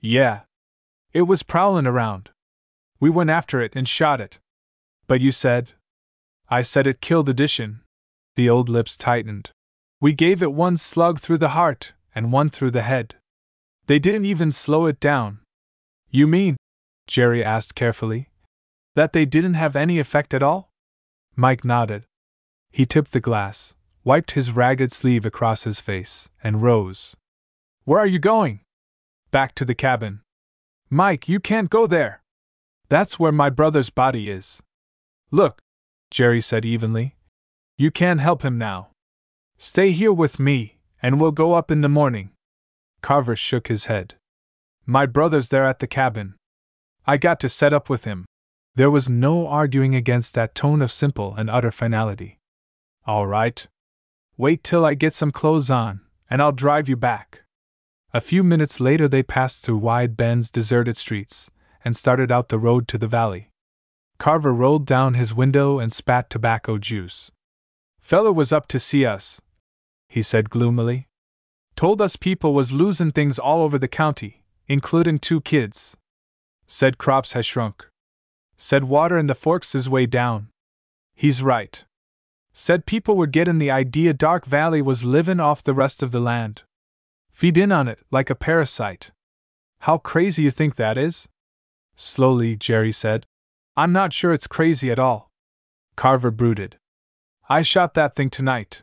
[0.00, 0.42] Yeah.
[1.12, 2.30] It was prowling around.
[3.00, 4.38] We went after it and shot it.
[5.06, 5.72] But you said.
[6.48, 7.80] I said it killed addition.
[8.36, 9.50] The old lips tightened.
[10.00, 13.14] We gave it one slug through the heart, and one through the head.
[13.86, 15.40] They didn't even slow it down.
[16.10, 16.56] You mean,
[17.06, 18.30] Jerry asked carefully,
[18.94, 20.70] that they didn't have any effect at all?
[21.36, 22.04] Mike nodded.
[22.70, 27.16] He tipped the glass, wiped his ragged sleeve across his face, and rose.
[27.84, 28.60] Where are you going?
[29.30, 30.20] Back to the cabin.
[30.90, 32.22] Mike, you can't go there.
[32.88, 34.62] That's where my brother's body is.
[35.34, 35.58] Look,
[36.12, 37.16] Jerry said evenly.
[37.76, 38.90] You can't help him now.
[39.58, 42.30] Stay here with me, and we'll go up in the morning.
[43.02, 44.14] Carver shook his head.
[44.86, 46.36] My brother's there at the cabin.
[47.04, 48.26] I got to set up with him.
[48.76, 52.38] There was no arguing against that tone of simple and utter finality.
[53.04, 53.66] All right.
[54.36, 57.42] Wait till I get some clothes on, and I'll drive you back.
[58.12, 61.50] A few minutes later, they passed through Wide Bend's deserted streets
[61.84, 63.50] and started out the road to the valley.
[64.18, 67.30] Carver rolled down his window and spat tobacco juice.
[68.00, 69.40] Feller was up to see us,
[70.08, 71.08] he said gloomily.
[71.76, 75.96] Told us people was losing things all over the county, including two kids.
[76.66, 77.88] Said crops has shrunk.
[78.56, 80.48] Said water in the forks is way down.
[81.14, 81.84] He's right.
[82.52, 86.20] Said people were getting the idea Dark Valley was living off the rest of the
[86.20, 86.62] land.
[87.32, 89.10] Feed in on it like a parasite.
[89.80, 91.28] How crazy you think that is?
[91.96, 93.26] Slowly, Jerry said.
[93.76, 95.30] I'm not sure it's crazy at all.
[95.96, 96.76] Carver brooded.
[97.48, 98.82] I shot that thing tonight.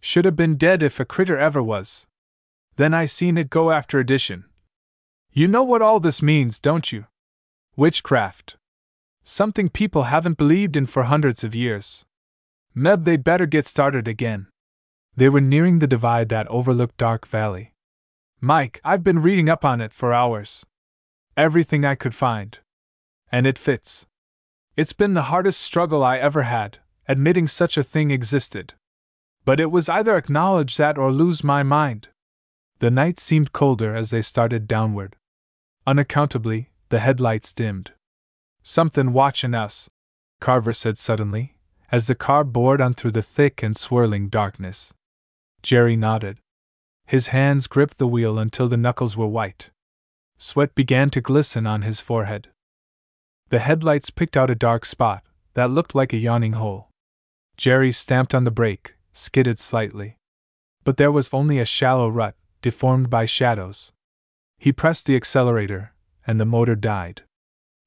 [0.00, 2.06] Should have been dead if a critter ever was.
[2.76, 4.44] Then I seen it go after addition.
[5.30, 7.06] You know what all this means, don't you?
[7.76, 8.56] Witchcraft.
[9.22, 12.04] Something people haven't believed in for hundreds of years.
[12.76, 14.46] Meb, they'd better get started again.
[15.16, 17.72] They were nearing the divide that overlooked Dark Valley.
[18.40, 20.64] Mike, I've been reading up on it for hours.
[21.36, 22.58] Everything I could find.
[23.30, 24.06] And it fits.
[24.76, 28.74] It's been the hardest struggle I ever had, admitting such a thing existed.
[29.44, 32.08] But it was either acknowledge that or lose my mind.
[32.80, 35.16] The night seemed colder as they started downward.
[35.86, 37.92] Unaccountably, the headlights dimmed.
[38.62, 39.88] Something watching us,
[40.40, 41.56] Carver said suddenly,
[41.92, 44.92] as the car bored on through the thick and swirling darkness.
[45.62, 46.40] Jerry nodded.
[47.06, 49.70] His hands gripped the wheel until the knuckles were white.
[50.36, 52.48] Sweat began to glisten on his forehead.
[53.50, 55.22] The headlights picked out a dark spot
[55.54, 56.90] that looked like a yawning hole.
[57.56, 60.16] Jerry stamped on the brake, skidded slightly.
[60.82, 63.92] But there was only a shallow rut, deformed by shadows.
[64.58, 65.92] He pressed the accelerator,
[66.26, 67.22] and the motor died.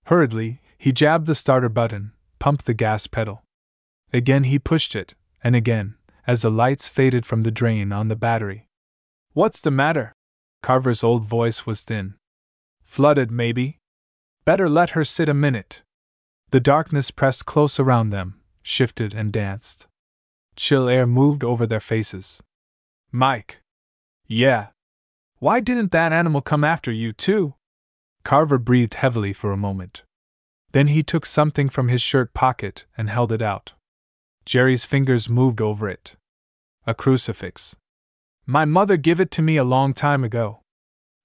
[0.06, 3.44] Hurriedly, he jabbed the starter button, pumped the gas pedal.
[4.14, 8.16] Again he pushed it, and again, as the lights faded from the drain on the
[8.16, 8.68] battery.
[9.34, 10.14] What's the matter?
[10.62, 12.16] Carver's old voice was thin.
[12.84, 13.80] Flooded, maybe?
[14.48, 15.82] Better let her sit a minute.
[16.52, 19.90] The darkness pressed close around them, shifted and danced.
[20.56, 22.42] Chill air moved over their faces.
[23.12, 23.60] Mike.
[24.26, 24.68] Yeah.
[25.40, 27.56] Why didn't that animal come after you, too?
[28.24, 30.04] Carver breathed heavily for a moment.
[30.72, 33.74] Then he took something from his shirt pocket and held it out.
[34.46, 36.16] Jerry's fingers moved over it.
[36.86, 37.76] A crucifix.
[38.46, 40.62] My mother gave it to me a long time ago.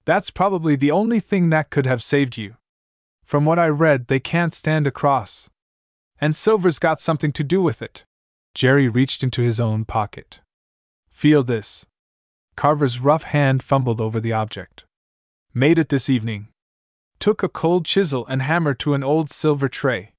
[0.03, 2.57] That's probably the only thing that could have saved you.
[3.23, 5.49] From what I read, they can't stand a cross.
[6.19, 8.05] And silver's got something to do with it.
[8.53, 10.39] Jerry reached into his own pocket.
[11.09, 11.85] Feel this.
[12.55, 14.83] Carver's rough hand fumbled over the object.
[15.53, 16.49] Made it this evening.
[17.19, 20.13] Took a cold chisel and hammer to an old silver tray.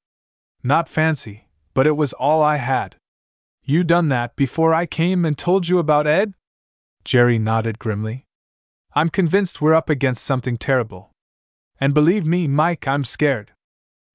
[0.62, 2.96] Not fancy, but it was all I had.
[3.62, 6.34] You done that before I came and told you about Ed?
[7.04, 8.24] Jerry nodded grimly.
[8.94, 11.10] I'm convinced we're up against something terrible.
[11.80, 13.52] And believe me, Mike, I'm scared.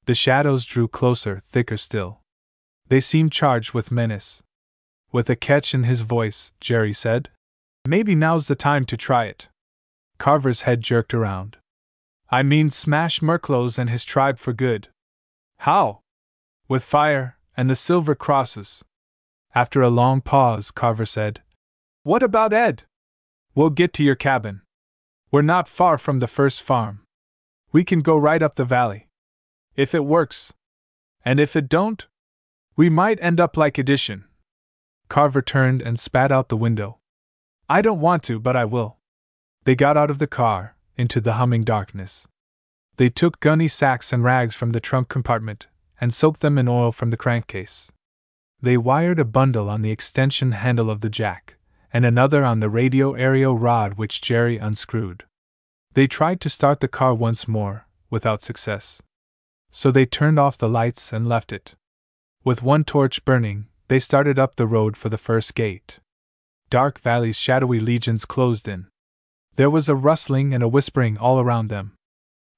[0.06, 2.22] The shadows drew closer, thicker still.
[2.88, 4.42] They seemed charged with menace.
[5.12, 7.30] With a catch in his voice, Jerry said,
[7.88, 9.50] Maybe now's the time to try it.
[10.18, 11.58] Carver's head jerked around.
[12.30, 14.90] I mean, smash Merklos and his tribe for good.
[15.60, 16.02] How?
[16.68, 18.84] With fire, and the silver crosses.
[19.56, 21.42] After a long pause, Carver said,
[22.04, 22.84] What about Ed?
[23.56, 24.62] We'll get to your cabin.
[25.32, 27.02] We're not far from the first farm.
[27.72, 29.10] We can go right up the valley.
[29.76, 30.54] If it works.
[31.24, 32.08] And if it don't,
[32.76, 34.26] we might end up like Edition.
[35.10, 37.00] Carver turned and spat out the window.
[37.68, 38.98] I don't want to, but I will.
[39.66, 42.28] They got out of the car, into the humming darkness.
[42.98, 45.68] They took gunny sacks and rags from the trunk compartment,
[46.02, 47.92] and soaked them in oil from the crankcase.
[48.62, 51.56] They wired a bundle on the extension handle of the jack,
[51.94, 55.26] and another on the radio aerial rod which Jerry unscrewed.
[55.94, 59.02] They tried to start the car once more, without success.
[59.72, 61.76] So they turned off the lights and left it.
[62.44, 66.00] With one torch burning, they started up the road for the first gate.
[66.70, 68.88] Dark Valley's shadowy legions closed in.
[69.56, 71.94] There was a rustling and a whispering all around them.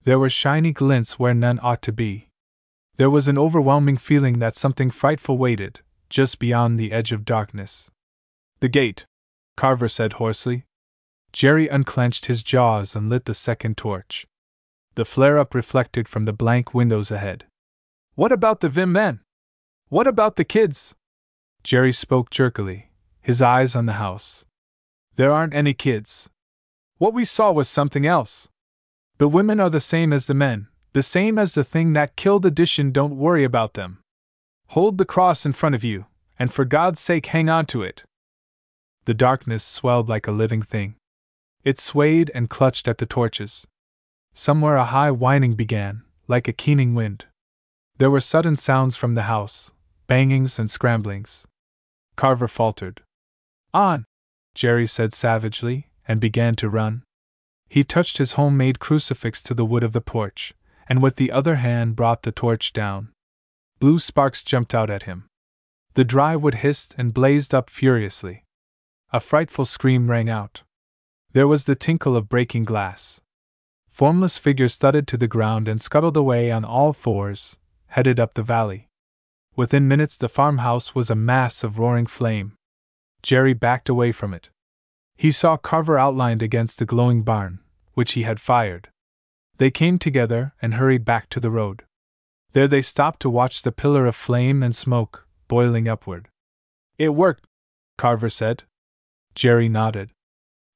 [0.04, 2.28] There were shiny glints where none ought to be.
[2.98, 7.90] There was an overwhelming feeling that something frightful waited, just beyond the edge of darkness.
[8.60, 9.06] The gate,
[9.56, 10.66] Carver said hoarsely.
[11.34, 14.28] Jerry unclenched his jaws and lit the second torch.
[14.96, 17.46] The flare up reflected from the blank windows ahead.
[18.16, 19.22] What about the Vim men?
[19.88, 20.96] What about the kids?
[21.64, 22.92] Jerry spoke jerkily,
[23.22, 24.46] his eyes on the house.
[25.16, 26.30] There aren't any kids.
[26.98, 28.50] What we saw was something else.
[29.18, 32.46] The women are the same as the men, the same as the thing that killed
[32.46, 32.92] Edition.
[32.92, 34.00] Don't worry about them.
[34.70, 36.06] Hold the cross in front of you,
[36.38, 38.04] and for God's sake hang on to it.
[39.06, 40.96] The darkness swelled like a living thing.
[41.64, 43.68] It swayed and clutched at the torches.
[44.34, 47.26] Somewhere a high whining began, like a keening wind.
[47.98, 49.72] There were sudden sounds from the house,
[50.08, 51.48] bangings and scramblings.
[52.16, 53.04] Carver faltered.
[53.74, 54.06] On!
[54.56, 57.04] Jerry said savagely, and began to run.
[57.70, 60.54] He touched his homemade crucifix to the wood of the porch,
[60.90, 63.14] and with the other hand brought the torch down.
[63.80, 65.30] Blue sparks jumped out at him.
[65.94, 68.44] The dry wood hissed and blazed up furiously.
[69.14, 70.64] A frightful scream rang out.
[71.34, 73.22] There was the tinkle of breaking glass.
[73.90, 78.44] Formless figures thudded to the ground and scuttled away on all fours, headed up the
[78.44, 78.90] valley.
[79.56, 82.58] Within minutes, the farmhouse was a mass of roaring flame.
[83.22, 84.50] Jerry backed away from it.
[85.16, 87.60] He saw Carver outlined against the glowing barn,
[87.94, 88.90] which he had fired.
[89.58, 91.84] They came together and hurried back to the road.
[92.52, 96.28] There they stopped to watch the pillar of flame and smoke, boiling upward.
[96.98, 97.46] It worked,
[97.98, 98.64] Carver said.
[99.34, 100.12] Jerry nodded.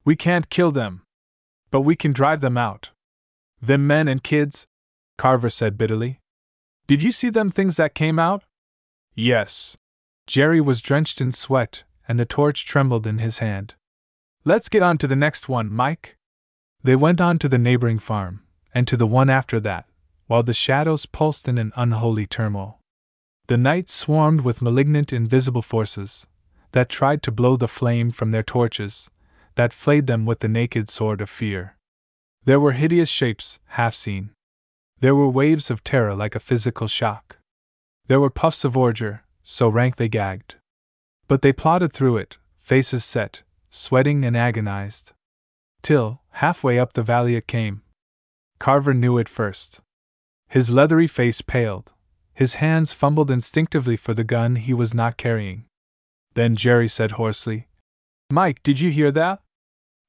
[0.05, 1.01] We can't kill them.
[1.71, 2.91] But we can drive them out.
[3.61, 4.67] Them men and kids?
[5.17, 6.19] Carver said bitterly.
[6.87, 8.43] Did you see them things that came out?
[9.15, 9.75] Yes.
[10.27, 13.73] Jerry was drenched in sweat, and the torch trembled in his hand.
[14.43, 16.15] Let's get on to the next one, Mike.
[16.83, 19.87] They went on to the neighboring farm, and to the one after that,
[20.27, 22.79] while the shadows pulsed in an unholy turmoil.
[23.47, 26.27] The night swarmed with malignant invisible forces
[26.73, 29.09] that tried to blow the flame from their torches,
[29.55, 31.75] that flayed them with the naked sword of fear.
[32.43, 34.29] There were hideous shapes, half seen.
[34.99, 37.37] There were waves of terror like a physical shock.
[38.07, 40.55] There were puffs of ordure, so rank they gagged.
[41.27, 45.13] But they plodded through it, faces set, sweating and agonized.
[45.81, 47.81] Till, halfway up the valley, it came.
[48.59, 49.81] Carver knew it first.
[50.47, 51.91] His leathery face paled.
[52.33, 55.65] His hands fumbled instinctively for the gun he was not carrying.
[56.33, 57.67] Then Jerry said hoarsely,
[58.29, 59.41] Mike, did you hear that?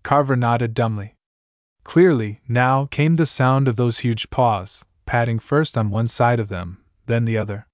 [0.07, 1.17] Carver nodded dumbly.
[1.83, 6.47] Clearly, now came the sound of those huge paws, patting first on one side of
[6.47, 7.67] them, then the other.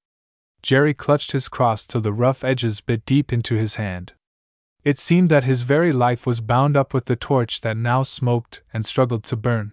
[0.63, 4.15] Jerry clutched his cross till the rough edges bit deep into his hand.
[4.83, 8.63] It seemed that his very life was bound up with the torch that now smoked
[8.73, 9.73] and struggled to burn.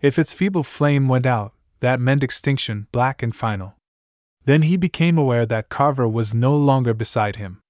[0.00, 3.74] If its feeble flame went out, that meant extinction, black and final.
[4.44, 7.62] Then he became aware that Carver was no longer beside him.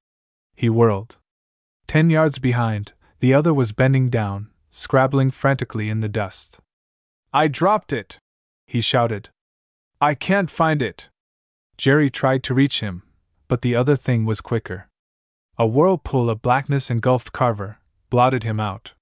[0.54, 1.16] He whirled.
[1.86, 6.58] Ten yards behind, the other was bending down, scrabbling frantically in the dust.
[7.32, 8.18] I dropped it!
[8.66, 9.28] he shouted.
[10.00, 11.08] I can't find it!
[11.76, 13.02] Jerry tried to reach him,
[13.48, 14.88] but the other thing was quicker.
[15.58, 18.94] A whirlpool of blackness engulfed Carver, blotted him out.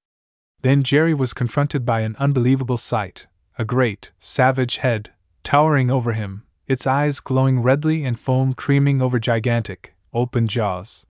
[0.63, 3.27] Then Jerry was confronted by an unbelievable sight
[3.61, 5.11] a great, savage head,
[5.43, 11.05] towering over him, its eyes glowing redly and foam creaming over gigantic, open jaws.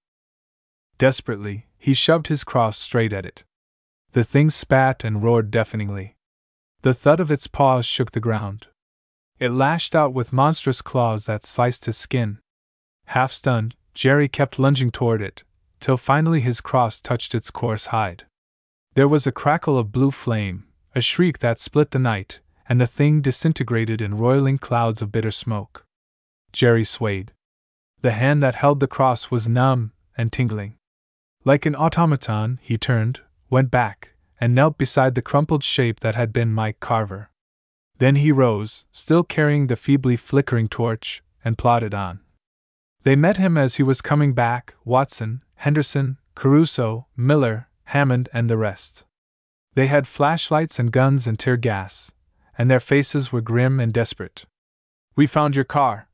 [0.97, 3.45] Desperately, he shoved his cross straight at it.
[4.13, 6.17] The thing spat and roared deafeningly.
[6.83, 8.67] The thud of its paws shook the ground.
[9.39, 12.39] It lashed out with monstrous claws that sliced his skin.
[13.07, 15.45] Half stunned, Jerry kept lunging toward it,
[15.81, 18.27] till finally his cross touched its coarse hide.
[18.95, 22.87] There was a crackle of blue flame, a shriek that split the night, and the
[22.87, 25.85] thing disintegrated in roiling clouds of bitter smoke.
[26.53, 27.33] Jerry swayed.
[28.01, 30.78] The hand that held the cross was numb and tingling.
[31.49, 36.31] Like an automaton, he turned, went back, and knelt beside the crumpled shape that had
[36.31, 37.31] been Mike Carver.
[37.97, 42.21] Then he rose, still carrying the feebly flickering torch, and plodded on.
[43.03, 48.59] They met him as he was coming back Watson, Henderson, Caruso, Miller, Hammond, and the
[48.59, 49.07] rest.
[49.73, 52.13] They had flashlights and guns and tear gas,
[52.59, 54.45] and their faces were grim and desperate.
[55.17, 56.11] We found your car,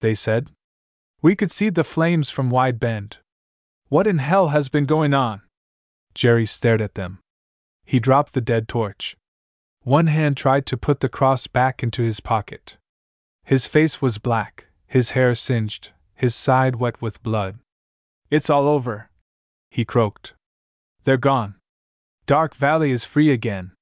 [0.00, 0.48] they said.
[1.20, 3.18] We could see the flames from Wide Bend.
[3.90, 5.42] What in hell has been going on?
[6.14, 7.18] Jerry stared at them.
[7.84, 9.16] He dropped the dead torch.
[9.82, 12.76] One hand tried to put the cross back into his pocket.
[13.44, 17.58] His face was black, his hair singed, his side wet with blood.
[18.30, 19.10] It's all over,
[19.70, 20.34] he croaked.
[21.02, 21.56] They're gone.
[22.26, 23.72] Dark Valley is free again.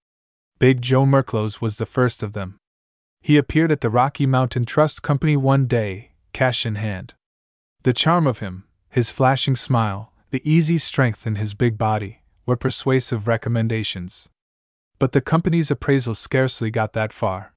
[0.58, 2.56] Big Joe Merklos was the first of them.
[3.20, 7.12] He appeared at the Rocky Mountain Trust Company one day, cash in hand.
[7.82, 12.56] The charm of him, his flashing smile, the easy strength in his big body, were
[12.56, 14.28] persuasive recommendations.
[14.98, 17.54] But the company's appraisal scarcely got that far.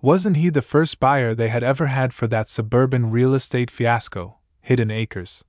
[0.00, 4.38] Wasn't he the first buyer they had ever had for that suburban real estate fiasco,
[4.60, 5.44] Hidden Acres?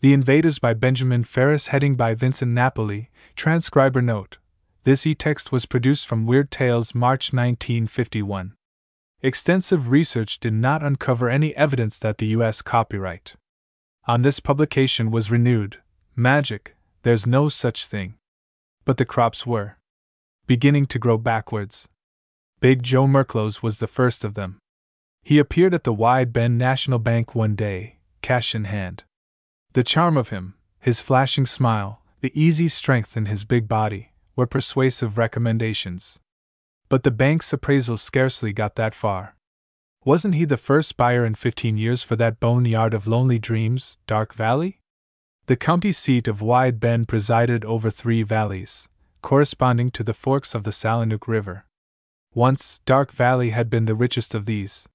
[0.00, 4.38] The Invaders by Benjamin Ferris, heading by Vincent Napoli, transcriber note.
[4.84, 8.54] This e text was produced from Weird Tales, March 1951.
[9.22, 12.62] Extensive research did not uncover any evidence that the U.S.
[12.62, 13.34] copyright
[14.06, 15.78] on this publication was renewed.
[16.14, 18.14] Magic, there's no such thing.
[18.84, 19.76] But the crops were
[20.46, 21.88] beginning to grow backwards.
[22.60, 24.58] Big Joe Merklos was the first of them.
[25.22, 29.02] He appeared at the Wide Bend National Bank one day, cash in hand.
[29.72, 34.46] The charm of him, his flashing smile, the easy strength in his big body, were
[34.46, 36.20] persuasive recommendations.
[36.88, 39.35] But the bank's appraisal scarcely got that far.
[40.06, 44.34] Wasn't he the first buyer in 15 years for that boneyard of lonely dreams, Dark
[44.34, 44.78] Valley?
[45.46, 48.88] The county seat of Wide Bend presided over three valleys,
[49.20, 51.64] corresponding to the forks of the Salonook River.
[52.34, 54.88] Once, Dark Valley had been the richest of these.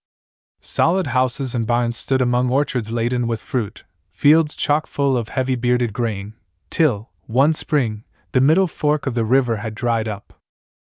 [0.61, 3.83] Solid houses and barns stood among orchards laden with fruit,
[4.13, 6.35] fields chock full of heavy bearded grain,
[6.69, 10.31] till, one spring, the middle fork of the river had dried up.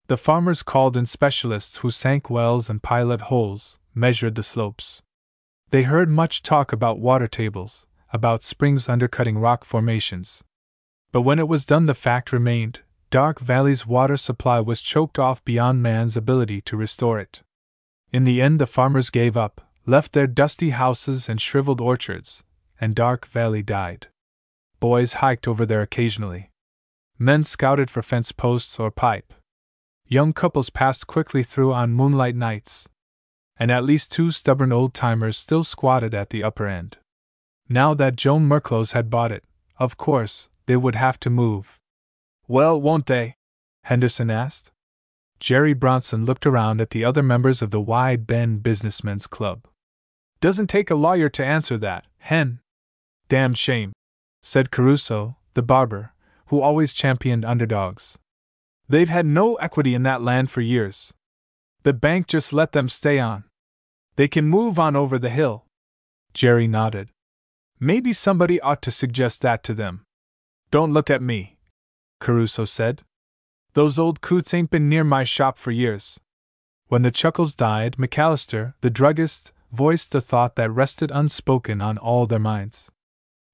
[0.06, 5.02] The farmers called in specialists who sank wells and pilot holes, measured the slopes.
[5.70, 10.44] They heard much talk about water tables, about springs undercutting rock formations.
[11.12, 12.80] But when it was done, the fact remained
[13.10, 17.44] Dark Valley's water supply was choked off beyond man's ability to restore it.
[18.12, 22.44] In the end, the farmers gave up, left their dusty houses and shriveled orchards,
[22.80, 24.08] and Dark Valley died.
[24.80, 26.50] Boys hiked over there occasionally.
[27.20, 29.34] Men scouted for fence posts or pipe.
[30.08, 32.90] Young couples passed quickly through on moonlight nights.
[33.58, 36.98] And at least two stubborn old timers still squatted at the upper end.
[37.70, 39.44] Now that Joe Merklos had bought it,
[39.78, 41.80] of course, they would have to move.
[42.48, 43.36] Well, won't they?
[43.84, 44.72] Henderson asked.
[45.40, 49.68] Jerry Bronson looked around at the other members of the Wide Bend Businessmen's Club.
[50.40, 52.60] Doesn't take a lawyer to answer that, Hen.
[53.28, 53.94] Damn shame,
[54.42, 56.14] said Caruso, the barber,
[56.48, 58.18] who always championed underdogs.
[58.88, 61.14] They've had no equity in that land for years.
[61.84, 63.44] The bank just let them stay on.
[64.16, 65.66] They can move on over the hill.
[66.34, 67.10] Jerry nodded.
[67.80, 70.06] Maybe somebody ought to suggest that to them.
[70.72, 71.58] Don't look at me,
[72.20, 73.02] Caruso said.
[73.74, 76.20] Those old coots ain't been near my shop for years.
[76.88, 82.26] When the chuckles died, McAllister, the druggist, voiced a thought that rested unspoken on all
[82.28, 82.92] their minds.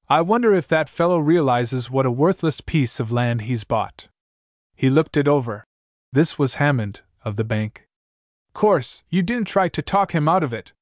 [0.08, 4.08] I wonder if that fellow realizes what a worthless piece of land he's bought.
[4.76, 5.64] He looked it over.
[6.12, 7.86] This was Hammond, of the bank.
[8.54, 10.74] Course, you didn't try to talk him out of it.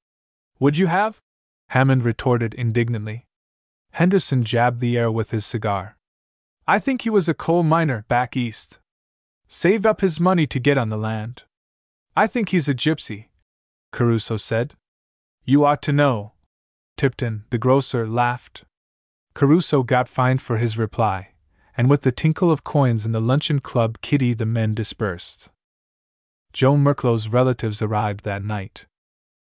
[0.60, 1.20] Would you have?
[1.70, 3.26] Hammond retorted indignantly.
[3.92, 5.98] Henderson jabbed the air with his cigar.
[6.68, 8.80] I think he was a coal miner back east.
[9.48, 11.44] Saved up his money to get on the land.
[12.16, 13.26] I think he's a gypsy,
[13.92, 14.74] Caruso said.
[15.46, 16.34] You ought to know.
[16.98, 18.66] Tipton, the grocer, laughed.
[19.34, 21.30] Caruso got fined for his reply,
[21.78, 25.52] and with the tinkle of coins in the luncheon club kitty the men dispersed.
[26.58, 28.88] Joe Merklos' relatives arrived that night.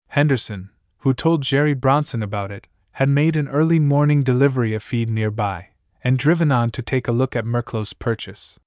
[0.08, 5.10] Henderson, who told Jerry Bronson about it, had made an early morning delivery of feed
[5.10, 5.68] nearby,
[6.02, 8.58] and driven on to take a look at Merklos' purchase.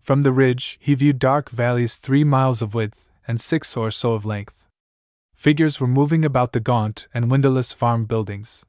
[0.00, 4.14] From the ridge, he viewed Dark Valley's three miles of width and six or so
[4.14, 4.66] of length.
[5.36, 8.64] Figures were moving about the gaunt and windowless farm buildings.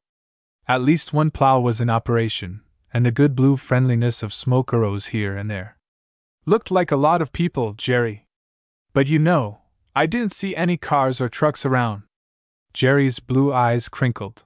[0.68, 2.60] At least one plow was in operation,
[2.94, 5.76] and the good blue friendliness of smoke arose here and there.
[6.46, 8.27] Looked like a lot of people, Jerry.
[8.98, 9.60] But you know,
[9.94, 12.02] I didn't see any cars or trucks around.
[12.72, 14.42] Jerry's blue eyes crinkled.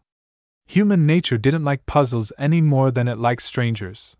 [0.67, 4.15] Human nature didn't like puzzles any more than it liked strangers.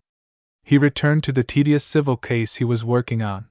[0.63, 3.45] He returned to the tedious civil case he was working on.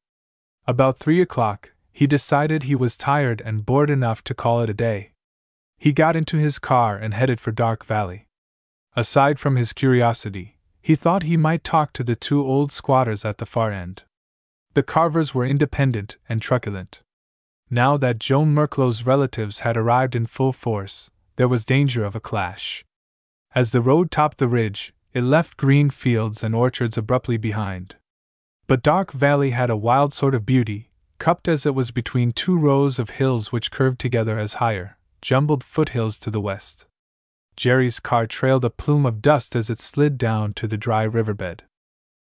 [0.66, 4.74] About three o'clock, he decided he was tired and bored enough to call it a
[4.74, 5.12] day.
[5.78, 8.26] He got into his car and headed for Dark Valley.
[8.96, 13.38] Aside from his curiosity, he thought he might talk to the two old squatters at
[13.38, 14.02] the far end.
[14.74, 17.02] The Carvers were independent and truculent.
[17.68, 22.20] Now that Joe Merklos' relatives had arrived in full force, there was danger of a
[22.20, 22.84] clash.
[23.54, 27.96] As the road topped the ridge, it left green fields and orchards abruptly behind.
[28.66, 32.58] But Dark Valley had a wild sort of beauty, cupped as it was between two
[32.58, 36.86] rows of hills which curved together as higher, jumbled foothills to the west.
[37.56, 41.64] Jerry's car trailed a plume of dust as it slid down to the dry riverbed.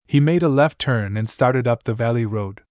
[0.07, 2.63] He made a left turn and started up the valley road.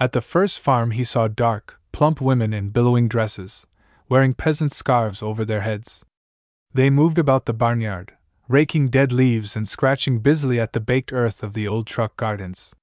[0.00, 3.64] At the first farm, he saw dark, plump women in billowing dresses,
[4.08, 6.04] wearing peasant scarves over their heads.
[6.72, 8.14] They moved about the barnyard,
[8.48, 12.74] raking dead leaves and scratching busily at the baked earth of the old truck gardens.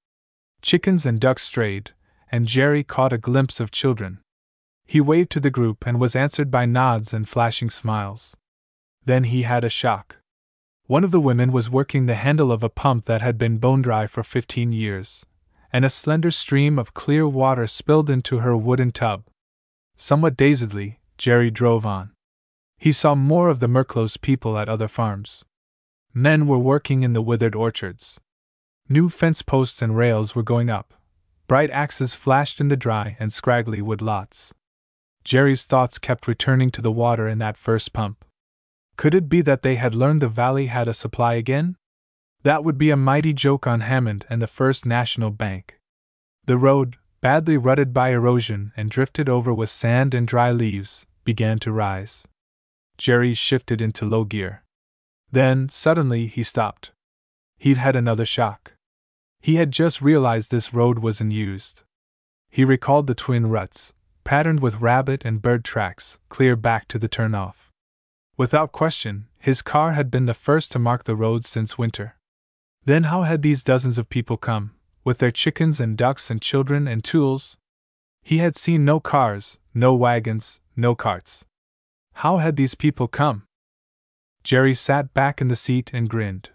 [0.62, 1.90] Chickens and ducks strayed,
[2.30, 4.20] and Jerry caught a glimpse of children.
[4.86, 8.34] He waved to the group and was answered by nods and flashing smiles.
[9.04, 10.21] Then he had a shock.
[10.92, 13.80] One of the women was working the handle of a pump that had been bone
[13.80, 15.24] dry for fifteen years,
[15.72, 19.24] and a slender stream of clear water spilled into her wooden tub.
[19.96, 22.10] Somewhat dazedly, Jerry drove on.
[22.76, 25.46] He saw more of the Merklos' people at other farms.
[26.12, 28.20] Men were working in the withered orchards.
[28.86, 30.92] New fence posts and rails were going up.
[31.46, 34.52] Bright axes flashed in the dry and scraggly wood lots.
[35.24, 38.26] Jerry's thoughts kept returning to the water in that first pump.
[39.02, 41.74] Could it be that they had learned the valley had a supply again?
[42.44, 45.80] That would be a mighty joke on Hammond and the First National Bank.
[46.44, 51.58] The road, badly rutted by erosion and drifted over with sand and dry leaves, began
[51.64, 52.28] to rise.
[52.96, 54.62] Jerry shifted into low gear.
[55.32, 56.92] Then, suddenly, he stopped.
[57.58, 58.74] He'd had another shock.
[59.40, 61.82] He had just realized this road wasn't used.
[62.50, 67.08] He recalled the twin ruts, patterned with rabbit and bird tracks, clear back to the
[67.08, 67.71] turnoff.
[68.36, 72.16] Without question, his car had been the first to mark the road since winter.
[72.84, 74.72] Then how had these dozens of people come,
[75.04, 77.56] with their chickens and ducks and children and tools?
[78.22, 81.44] He had seen no cars, no wagons, no carts.
[82.14, 83.44] How had these people come?
[84.44, 86.50] Jerry sat back in the seat and grinned.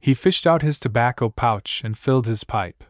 [0.00, 2.82] He fished out his tobacco pouch and filled his pipe.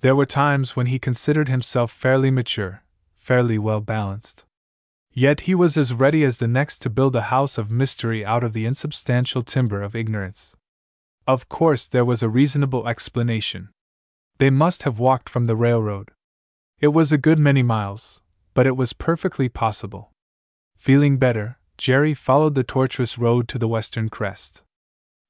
[0.00, 2.82] There were times when he considered himself fairly mature,
[3.16, 4.44] fairly well balanced.
[5.16, 8.42] Yet he was as ready as the next to build a house of mystery out
[8.42, 10.56] of the insubstantial timber of ignorance.
[11.24, 13.68] Of course, there was a reasonable explanation.
[14.38, 16.10] They must have walked from the railroad.
[16.80, 18.22] It was a good many miles,
[18.54, 20.10] but it was perfectly possible.
[20.76, 24.64] Feeling better, Jerry followed the tortuous road to the western crest.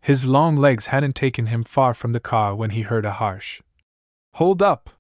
[0.00, 3.60] His long legs hadn't taken him far from the car when he heard a harsh
[4.34, 4.90] Hold up!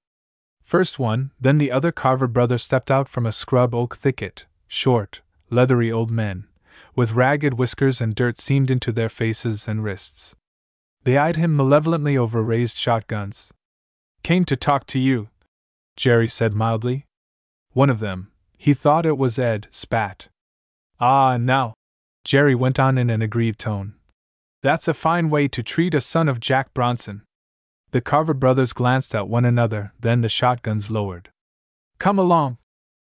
[0.62, 5.22] First one, then the other Carver brother stepped out from a scrub oak thicket, short,
[5.50, 6.46] leathery old men,
[6.94, 10.34] with ragged whiskers and dirt seamed into their faces and wrists.
[11.02, 13.52] They eyed him malevolently over raised shotguns.
[14.22, 15.28] Came to talk to you,
[15.96, 17.06] Jerry said mildly.
[17.72, 20.28] One of them, he thought it was Ed, spat.
[21.00, 21.74] Ah, now,
[22.24, 23.94] Jerry went on in an aggrieved tone.
[24.62, 27.22] That's a fine way to treat a son of Jack Bronson.
[27.90, 31.30] The Carver brothers glanced at one another, then the shotguns lowered.
[31.98, 32.58] Come along,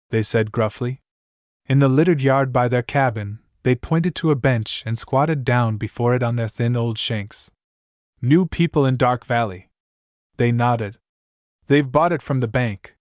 [0.09, 1.00] they said gruffly.
[1.71, 5.77] In the littered yard by their cabin, they pointed to a bench and squatted down
[5.77, 7.49] before it on their thin old shanks.
[8.21, 9.69] New people in Dark Valley.
[10.35, 10.97] They nodded.
[11.67, 12.97] They've bought it from the bank.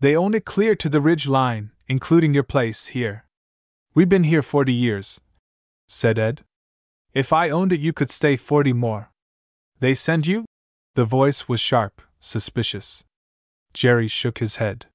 [0.00, 3.26] They own it clear to the ridge line, including your place here.
[3.92, 5.20] We've been here forty years,
[5.86, 6.44] said Ed.
[7.12, 9.12] If I owned it, you could stay forty more.
[9.80, 10.46] They send you?
[10.94, 13.04] The voice was sharp, suspicious.
[13.74, 14.86] Jerry shook his head.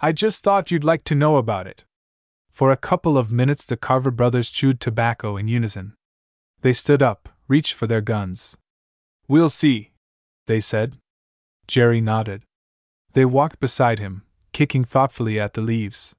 [0.00, 1.84] I just thought you'd like to know about it.
[2.58, 5.94] For a couple of minutes, the Carver brothers chewed tobacco in unison.
[6.62, 8.56] They stood up, reached for their guns.
[9.28, 9.92] We'll see,
[10.46, 10.98] they said.
[11.68, 12.42] Jerry nodded.
[13.12, 16.16] They walked beside him, kicking thoughtfully at the leaves.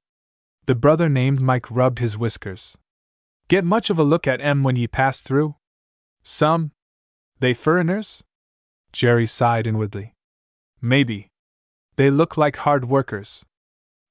[0.64, 2.78] The brother named Mike rubbed his whiskers.
[3.48, 5.56] Get much of a look at 'em when ye pass through?
[6.22, 6.72] Some.
[7.40, 8.24] They furriners?
[8.94, 10.14] Jerry sighed inwardly.
[10.80, 11.28] Maybe.
[11.96, 13.44] They look like hard workers.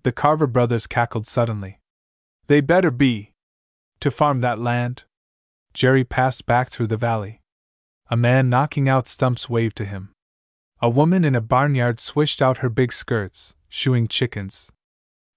[0.04, 1.79] The Carver brothers cackled suddenly.
[2.50, 3.34] They better be.
[4.00, 5.04] To farm that land?
[5.72, 7.42] Jerry passed back through the valley.
[8.10, 10.14] A man knocking out stumps waved to him.
[10.82, 14.72] A woman in a barnyard swished out her big skirts, shooing chickens.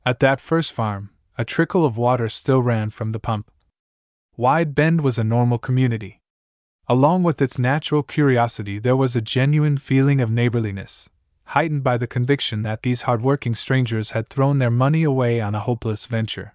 [0.06, 3.50] At that first farm, a trickle of water still ran from the pump.
[4.38, 6.22] Wide Bend was a normal community.
[6.88, 11.10] Along with its natural curiosity, there was a genuine feeling of neighborliness,
[11.48, 15.60] heightened by the conviction that these hardworking strangers had thrown their money away on a
[15.60, 16.54] hopeless venture.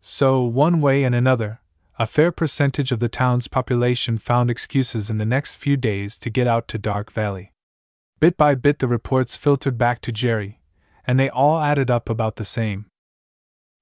[0.00, 1.60] So, one way and another,
[1.98, 6.30] a fair percentage of the town's population found excuses in the next few days to
[6.30, 7.52] get out to Dark Valley.
[8.20, 10.60] Bit by bit, the reports filtered back to Jerry,
[11.06, 12.86] and they all added up about the same.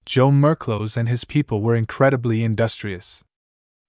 [0.05, 3.23] Joe Merklos and his people were incredibly industrious.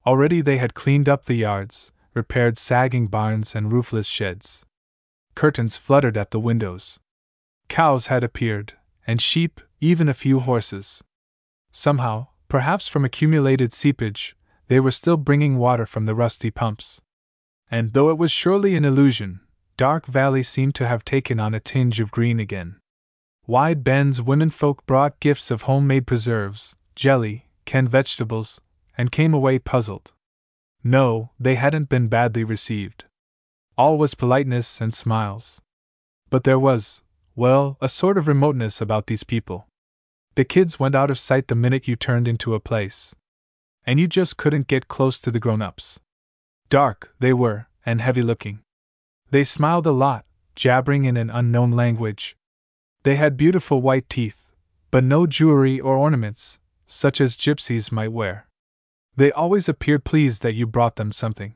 [0.05, 4.65] Already they had cleaned up the yards, repaired sagging barns and roofless sheds.
[5.34, 6.99] Curtains fluttered at the windows.
[7.69, 8.73] Cows had appeared,
[9.07, 11.03] and sheep, even a few horses.
[11.72, 14.36] Somehow, perhaps from accumulated seepage,
[14.67, 17.01] they were still bringing water from the rusty pumps.
[17.72, 19.41] And though it was surely an illusion,
[19.78, 22.80] Dark Valley seemed to have taken on a tinge of green again.
[23.47, 28.59] Wide Bend's womenfolk brought gifts of homemade preserves, jelly, canned vegetables,
[28.97, 30.11] and came away puzzled.
[30.84, 33.05] No, they hadn't been badly received.
[33.78, 35.61] All was politeness and smiles.
[36.30, 37.03] But there was,
[37.36, 39.68] well, a sort of remoteness about these people.
[40.40, 43.14] The kids went out of sight the minute you turned into a place.
[43.86, 46.00] And you just couldn't get close to the grown ups.
[46.70, 48.62] Dark, they were, and heavy looking.
[49.32, 50.24] They smiled a lot,
[50.56, 52.38] jabbering in an unknown language,
[53.04, 54.50] they had beautiful white teeth,
[54.92, 58.48] but no jewelry or ornaments, such as gypsies might wear.
[59.18, 61.56] They always appeared pleased that you brought them something.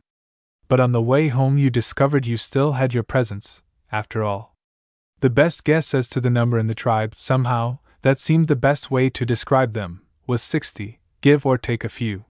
[0.68, 3.64] But on the way home, you discovered you still had your presents,
[3.94, 4.58] after all.
[5.22, 8.90] The best guess as to the number in the tribe, somehow, that seemed the best
[8.90, 12.24] way to describe them, was 60, give or take a few.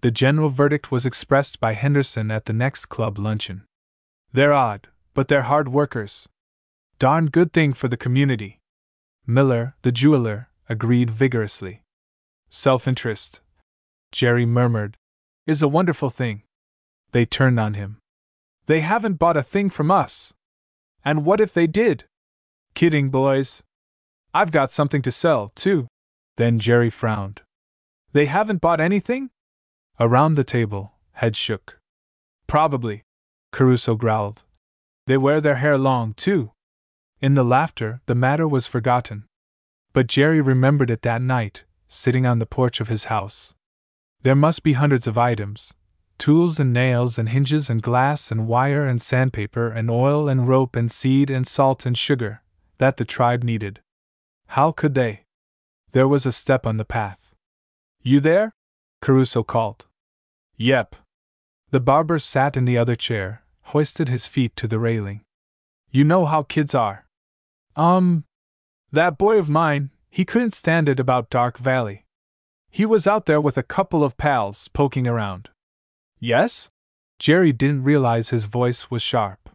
[0.00, 3.64] The general verdict was expressed by Henderson at the next club luncheon.
[4.32, 6.26] They're odd, but they're hard workers,
[7.00, 8.60] Darn good thing for the community.
[9.26, 11.80] Miller, the jeweler, agreed vigorously.
[12.50, 13.40] Self interest,
[14.12, 14.98] Jerry murmured,
[15.46, 16.42] is a wonderful thing.
[17.12, 18.00] They turned on him.
[18.66, 20.34] They haven't bought a thing from us.
[21.02, 22.04] And what if they did?
[22.74, 23.62] Kidding, boys.
[24.32, 25.88] I've got something to sell, too.
[26.36, 27.42] Then Jerry frowned.
[28.12, 29.30] They haven't bought anything?
[29.98, 31.78] Around the table, head shook.
[32.46, 33.02] Probably,
[33.52, 34.42] Caruso growled.
[35.06, 36.52] They wear their hair long, too.
[37.20, 39.24] In the laughter, the matter was forgotten.
[39.92, 43.54] But Jerry remembered it that night, sitting on the porch of his house.
[44.22, 45.74] There must be hundreds of items
[46.18, 50.76] tools and nails and hinges and glass and wire and sandpaper and oil and rope
[50.76, 52.42] and seed and salt and sugar
[52.76, 53.80] that the tribe needed.
[54.54, 55.20] How could they?
[55.92, 57.34] There was a step on the path.
[58.02, 58.50] You there?
[59.00, 59.86] Caruso called.
[60.56, 60.96] Yep.
[61.70, 65.20] The barber sat in the other chair, hoisted his feet to the railing.
[65.92, 67.06] You know how kids are.
[67.76, 68.24] Um.
[68.90, 72.06] That boy of mine, he couldn't stand it about Dark Valley.
[72.70, 75.48] He was out there with a couple of pals poking around.
[76.18, 76.70] Yes?
[77.20, 79.48] Jerry didn't realize his voice was sharp.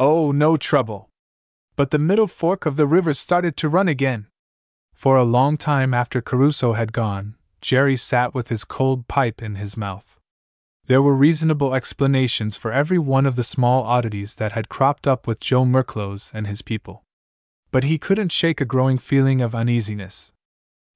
[0.00, 1.10] Oh, no trouble.
[1.76, 4.26] But the middle fork of the river started to run again.
[4.92, 9.56] For a long time after Caruso had gone, Jerry sat with his cold pipe in
[9.56, 10.18] his mouth.
[10.86, 15.26] There were reasonable explanations for every one of the small oddities that had cropped up
[15.26, 17.04] with Joe Merklos and his people
[17.74, 20.32] but he couldn't shake a growing feeling of uneasiness.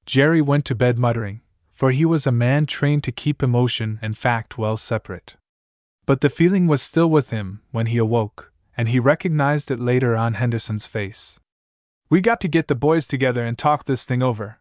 [0.06, 1.40] Jerry went to bed muttering,
[1.72, 5.34] for he was a man trained to keep emotion and fact well separate.
[6.06, 10.16] But the feeling was still with him when he awoke, and he recognized it later
[10.16, 11.40] on Henderson's face.
[12.08, 14.60] We got to get the boys together and talk this thing over,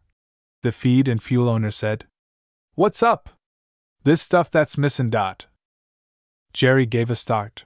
[0.63, 2.07] the feed and fuel owner said.
[2.73, 3.29] What's up?
[4.03, 5.45] This stuff that's missing, Dot.
[6.51, 7.65] Jerry gave a start.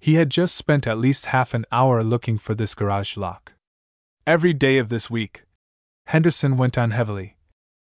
[0.00, 3.52] He had just spent at least half an hour looking for this garage lock.
[4.26, 5.44] Every day of this week.
[6.06, 7.36] Henderson went on heavily.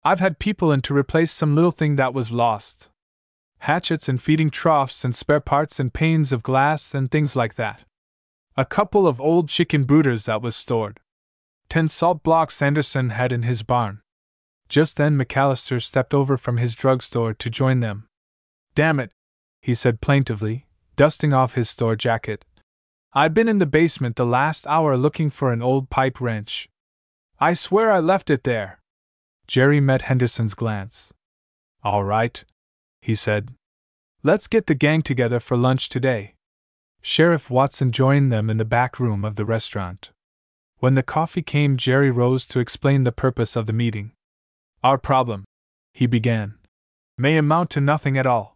[0.03, 2.89] I've had people in to replace some little thing that was lost.
[3.65, 7.83] Hatchets and feeding troughs and spare parts and panes of glass and things like that.
[8.55, 10.99] A couple of old chicken brooders that was stored.
[11.67, 14.01] Ten salt blocks Anderson had in his barn.
[14.69, 18.07] Just then McAllister stepped over from his drugstore to join them.
[18.75, 19.09] Damn it,
[19.63, 22.45] he said plaintively, dusting off his store jacket.
[23.13, 26.69] I've been in the basement the last hour looking for an old pipe wrench.
[27.39, 28.77] I swear I left it there.
[29.47, 31.11] Jerry met Henderson's glance.
[31.83, 32.45] All right,
[33.05, 33.53] he said.
[34.23, 36.33] Let's get the gang together for lunch today.
[37.03, 40.09] Sheriff Watson joined them in the back room of the restaurant.
[40.79, 44.13] When the coffee came, Jerry rose to explain the purpose of the meeting.
[44.83, 45.45] Our problem,
[45.93, 46.55] he began,
[47.15, 48.55] may amount to nothing at all.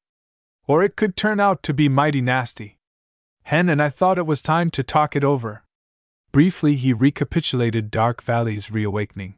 [0.66, 2.78] Or it could turn out to be mighty nasty.
[3.44, 5.64] Hen and I thought it was time to talk it over.
[6.32, 9.36] Briefly, he recapitulated Dark Valley's reawakening.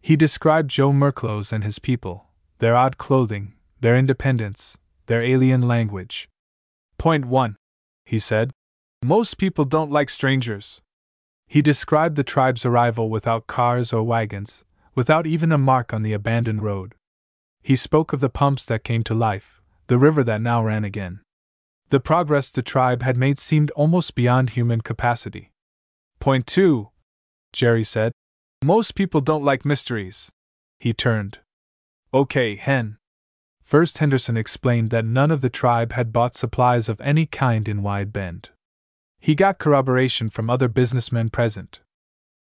[0.00, 2.28] He described Joe Merklos and his people,
[2.60, 4.76] their odd clothing, their independence,
[5.06, 6.28] their alien language.
[6.98, 7.56] Point 1,
[8.06, 8.50] he said.
[9.02, 10.80] Most people don't like strangers.
[11.46, 14.64] He described the tribe's arrival without cars or wagons,
[14.94, 16.94] without even a mark on the abandoned road.
[17.62, 21.20] He spoke of the pumps that came to life, the river that now ran again.
[21.90, 25.52] The progress the tribe had made seemed almost beyond human capacity.
[26.18, 26.90] Point two,
[27.52, 28.12] Jerry said.
[28.62, 30.30] Most people don't like mysteries.
[30.80, 31.38] He turned.
[32.12, 32.98] Okay, Hen.
[33.68, 37.82] First, Henderson explained that none of the tribe had bought supplies of any kind in
[37.82, 38.48] Wide Bend.
[39.20, 41.80] He got corroboration from other businessmen present.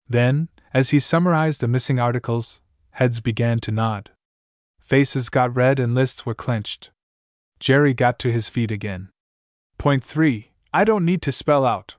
[0.08, 2.60] Then, as he summarized the missing articles,
[2.92, 4.10] heads began to nod.
[4.78, 6.90] Faces got red and lists were clenched.
[7.58, 9.08] Jerry got to his feet again.
[9.78, 11.96] Point 3 I don't need to spell out.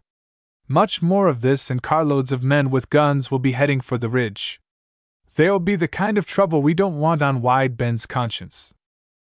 [0.70, 4.08] Much more of this, and carloads of men with guns will be heading for the
[4.08, 4.62] ridge.
[5.36, 8.74] There'll be the kind of trouble we don't want on Wide Bend's conscience.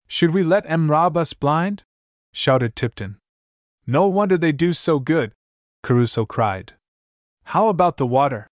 [0.08, 1.84] Should we let em rob us blind?
[2.32, 3.18] shouted Tipton.
[3.86, 5.34] No wonder they do so good,
[5.82, 6.74] Caruso cried.
[7.46, 8.48] How about the water?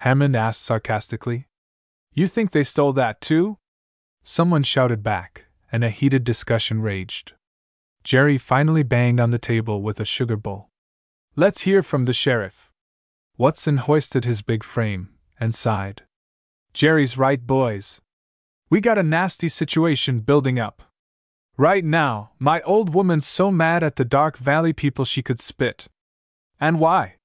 [0.00, 1.46] Hammond asked sarcastically.
[2.12, 3.58] You think they stole that too?
[4.22, 7.34] Someone shouted back, and a heated discussion raged.
[8.04, 10.68] Jerry finally banged on the table with a sugar bowl.
[11.34, 12.70] Let's hear from the sheriff.
[13.36, 16.02] Watson hoisted his big frame and sighed.
[16.72, 18.00] Jerry's right, boys.
[18.70, 20.82] We got a nasty situation building up.
[21.58, 25.88] Right now, my old woman's so mad at the Dark Valley people she could spit.
[26.60, 27.16] And why?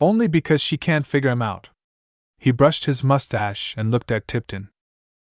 [0.00, 1.68] Only because she can't figure 'em out.
[2.38, 4.70] He brushed his mustache and looked at Tipton.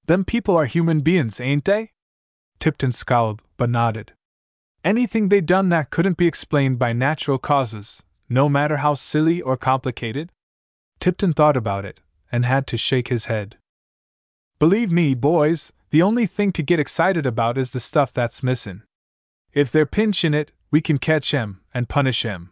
[0.06, 1.92] Them people are human beings, ain't they?
[2.60, 4.14] Tipton scowled, but nodded.
[4.84, 9.58] Anything they done that couldn't be explained by natural causes, no matter how silly or
[9.58, 10.32] complicated?
[11.00, 12.00] Tipton thought about it,
[12.32, 13.58] and had to shake his head.
[14.60, 18.84] Believe me, boys, the only thing to get excited about is the stuff that's missing.
[19.54, 22.52] If they're pinchin' it, we can catch 'em and punish 'em.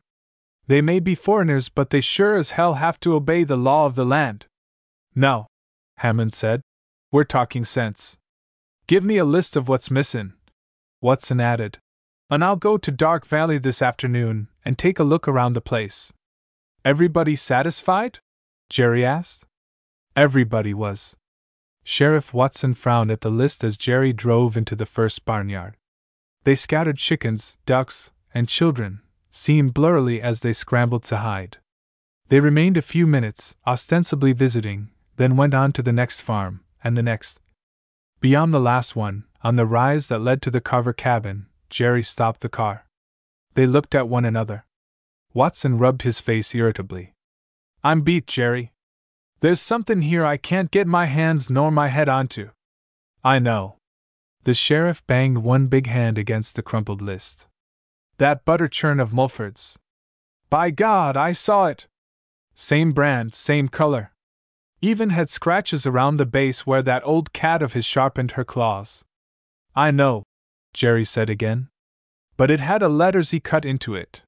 [0.68, 3.96] They may be foreigners, but they sure as hell have to obey the law of
[3.96, 4.46] the land.
[5.16, 5.48] No,
[5.98, 6.62] Hammond said.
[7.12, 8.18] We're talking sense.
[8.86, 10.34] Give me a list of what's missing.
[11.02, 11.78] Watson added.
[12.30, 16.12] And I'll go to Dark Valley this afternoon and take a look around the place.
[16.84, 18.20] Everybody satisfied?
[18.70, 19.46] Jerry asked.
[20.16, 21.16] Everybody was.
[21.90, 25.78] Sheriff Watson frowned at the list as Jerry drove into the first barnyard.
[26.44, 31.60] They scattered chickens, ducks, and children, seen blurrily as they scrambled to hide.
[32.28, 36.98] They remained a few minutes, ostensibly visiting, then went on to the next farm, and
[36.98, 37.40] the next.
[38.20, 42.42] Beyond the last one, on the rise that led to the Carver cabin, Jerry stopped
[42.42, 42.86] the car.
[43.54, 44.66] They looked at one another.
[45.34, 47.14] Watson rubbed his face irritably.
[47.82, 48.74] I'm beat, Jerry.
[49.40, 52.50] There's something here I can't get my hands nor my head onto.
[53.24, 53.78] I know.
[54.44, 57.48] The sheriff banged one big hand against the crumpled list.
[58.18, 59.78] That butter churn of Mulford's.
[60.50, 61.88] By God, I saw it!
[62.56, 64.12] Same brand, same color.
[64.82, 69.04] Even had scratches around the base where that old cat of his sharpened her claws.
[69.76, 70.24] I know,
[70.74, 71.70] Jerry said again.
[72.38, 74.24] But it had a letter Z cut into it.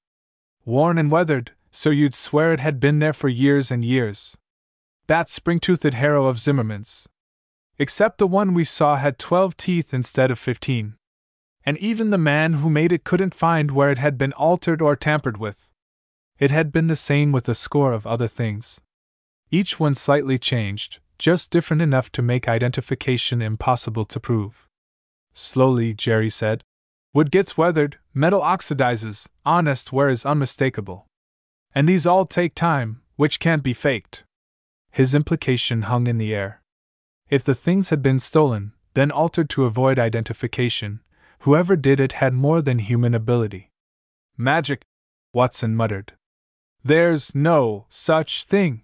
[0.66, 4.38] Worn and weathered, so you'd swear it had been there for years and years.
[5.10, 7.10] That spring toothed harrow of Zimmerman's.
[7.80, 10.97] Except the one we saw had twelve teeth instead of fifteen.
[11.66, 14.95] And even the man who made it couldn't find where it had been altered or
[14.95, 15.68] tampered with.
[16.38, 18.82] It had been the same with a score of other things.
[19.49, 24.68] Each one slightly changed, just different enough to make identification impossible to prove.
[25.34, 26.64] Slowly, Jerry said.
[27.16, 31.07] Wood gets weathered, metal oxidizes, honest wear is unmistakable.
[31.74, 34.24] And these all take time, which can't be faked.
[34.91, 36.61] His implication hung in the air.
[37.29, 41.01] If the things had been stolen, then altered to avoid identification,
[41.39, 43.71] whoever did it had more than human ability.
[44.37, 44.81] Magic,
[45.33, 46.13] Watson muttered.
[46.83, 48.83] There's no such thing.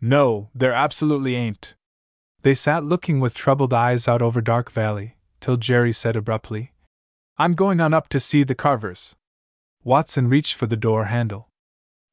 [0.00, 1.74] No, there absolutely ain't.
[2.42, 6.72] They sat looking with troubled eyes out over Dark Valley, till Jerry said abruptly,
[7.36, 9.14] I'm going on up to see the carvers.
[9.84, 11.48] Watson reached for the door handle.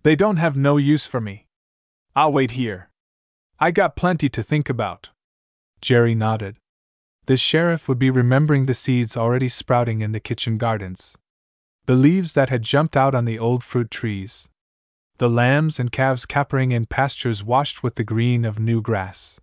[0.03, 1.47] They don't have no use for me.
[2.15, 2.89] I'll wait here.
[3.59, 5.11] I got plenty to think about.
[5.79, 6.57] Jerry nodded.
[7.25, 11.15] The sheriff would be remembering the seeds already sprouting in the kitchen gardens.
[11.85, 14.49] The leaves that had jumped out on the old fruit trees.
[15.19, 19.39] The lambs and calves capering in pastures washed with the green of new grass.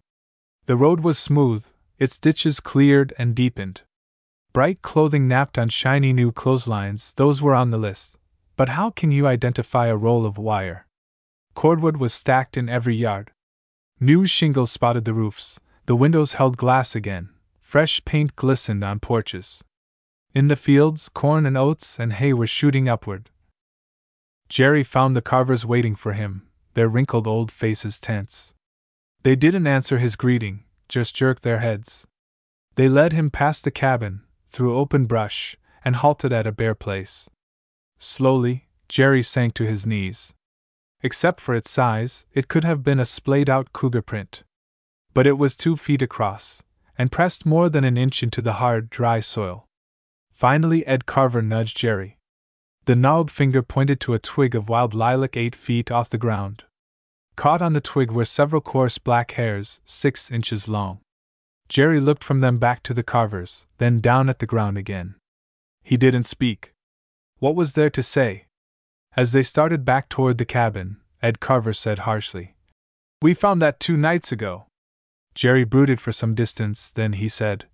[0.66, 1.66] The road was smooth,
[1.98, 3.80] its ditches cleared and deepened.
[4.52, 8.18] Bright clothing napped on shiny new clotheslines, those were on the list.
[8.56, 10.86] But how can you identify a roll of wire?
[11.54, 13.31] Cordwood was stacked in every yard.
[14.02, 17.28] New shingles spotted the roofs, the windows held glass again,
[17.60, 19.62] fresh paint glistened on porches.
[20.34, 23.30] In the fields, corn and oats and hay were shooting upward.
[24.48, 28.54] Jerry found the carvers waiting for him, their wrinkled old faces tense.
[29.22, 32.04] They didn't answer his greeting, just jerked their heads.
[32.74, 37.30] They led him past the cabin, through open brush, and halted at a bare place.
[37.98, 40.34] Slowly, Jerry sank to his knees.
[41.02, 44.44] Except for its size, it could have been a splayed out cougar print.
[45.14, 46.62] But it was two feet across,
[46.96, 49.66] and pressed more than an inch into the hard, dry soil.
[50.32, 52.18] Finally, Ed Carver nudged Jerry.
[52.84, 56.64] The gnarled finger pointed to a twig of wild lilac eight feet off the ground.
[57.36, 61.00] Caught on the twig were several coarse black hairs, six inches long.
[61.68, 65.14] Jerry looked from them back to the carvers, then down at the ground again.
[65.82, 66.72] He didn't speak.
[67.38, 68.46] What was there to say?
[69.14, 72.54] As they started back toward the cabin, Ed Carver said harshly,
[73.20, 74.66] We found that two nights ago.
[75.34, 77.66] Jerry brooded for some distance, then he said,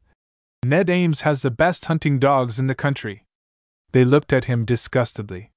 [0.64, 3.24] Ned Ames has the best hunting dogs in the country.
[3.93, 5.51] They looked at him disgustedly.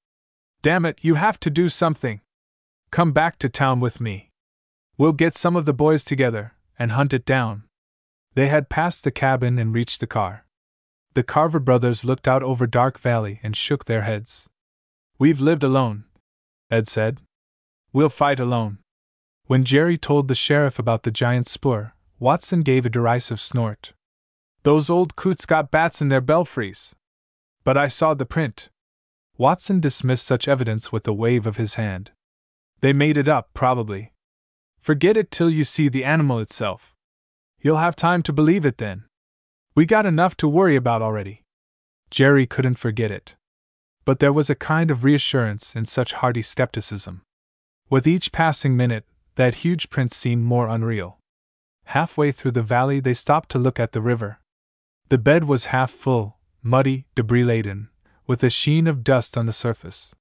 [0.62, 2.22] Damn it, you have to do something.
[2.92, 4.30] Come back to town with me.
[4.98, 7.64] We'll get some of the boys together and hunt it down.
[8.36, 10.46] They had passed the cabin and reached the car.
[11.14, 14.48] The Carver brothers looked out over Dark Valley and shook their heads.
[15.22, 16.06] We've lived alone,
[16.72, 17.20] Ed said.
[17.94, 18.80] We'll fight alone.
[19.46, 23.94] When Jerry told the sheriff about the giant spoor, Watson gave a derisive snort.
[24.64, 26.96] Those old coots got bats in their belfries.
[27.64, 28.70] But I saw the print.
[29.38, 32.10] Watson dismissed such evidence with a wave of his hand.
[32.80, 34.14] They made it up, probably.
[34.80, 36.96] Forget it till you see the animal itself.
[37.60, 39.04] You'll have time to believe it then.
[39.76, 41.44] We got enough to worry about already.
[42.10, 43.36] Jerry couldn't forget it.
[44.04, 47.22] But there was a kind of reassurance in such hearty skepticism.
[47.90, 51.20] With each passing minute, that huge print seemed more unreal.
[51.86, 54.40] Halfway through the valley, they stopped to look at the river.
[55.10, 57.90] The bed was half full, muddy, debris laden,
[58.26, 60.16] with a sheen of dust on the surface.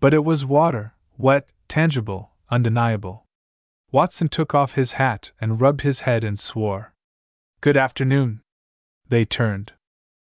[0.00, 3.24] But it was water, wet, tangible, undeniable.
[3.92, 6.92] Watson took off his hat and rubbed his head and swore.
[7.60, 8.42] Good afternoon,
[9.08, 9.72] they turned.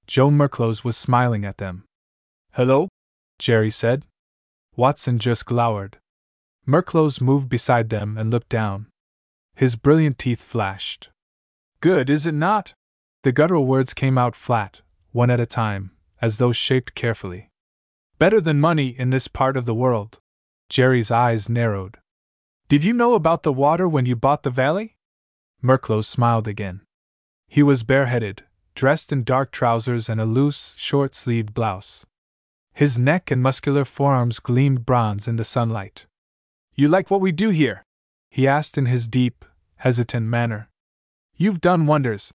[0.06, 1.86] Joe Merklos was smiling at them.
[2.54, 2.88] Hello?
[3.38, 4.06] Jerry said.
[4.76, 5.98] Watson just glowered.
[6.68, 8.88] Merklos moved beside them and looked down.
[9.56, 11.10] His brilliant teeth flashed.
[11.82, 12.74] Good, is it not?
[13.24, 14.82] The guttural words came out flat,
[15.12, 15.92] one at a time,
[16.22, 17.50] as though shaped carefully.
[18.18, 20.20] Better than money in this part of the world.
[20.70, 21.98] Jerry's eyes narrowed.
[22.68, 24.96] Did you know about the water when you bought the valley?
[25.64, 26.82] Merklos smiled again.
[27.48, 28.44] He was bareheaded,
[28.76, 32.06] dressed in dark trousers and a loose, short sleeved blouse.
[32.80, 36.06] His neck and muscular forearms gleamed bronze in the sunlight.
[36.76, 37.84] You like what we do here?
[38.30, 39.44] he asked in his deep,
[39.80, 40.70] hesitant manner.
[41.36, 42.32] You've done wonders,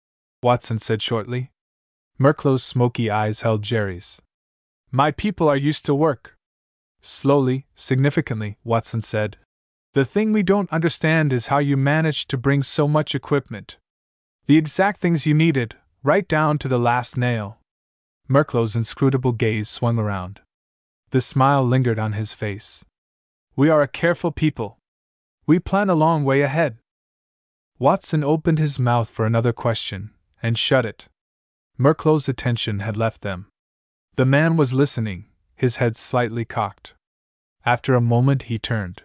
[0.42, 1.52] Watson said shortly.
[2.18, 4.22] Merklos's smoky eyes held Jerry's.
[4.92, 6.38] My people are used to work.
[7.02, 9.36] Slowly, significantly, Watson said.
[9.92, 13.76] The thing we don't understand is how you managed to bring so much equipment.
[14.46, 17.59] The exact things you needed, right down to the last nail.
[18.30, 20.42] Merklos's inscrutable gaze swung around.
[21.10, 22.86] The smile lingered on his face.
[23.56, 24.78] We are a careful people.
[25.48, 26.78] We plan a long way ahead.
[27.80, 30.12] Watson opened his mouth for another question,
[30.44, 31.08] and shut it.
[31.78, 33.48] Merklos's attention had left them.
[34.16, 35.26] The man was listening,
[35.56, 36.94] his head slightly cocked.
[37.66, 39.04] After a moment, he turned.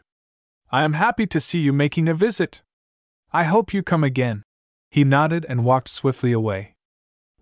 [0.71, 2.63] I am happy to see you making a visit.
[3.33, 4.43] I hope you come again.
[4.91, 6.75] He nodded and walked swiftly away.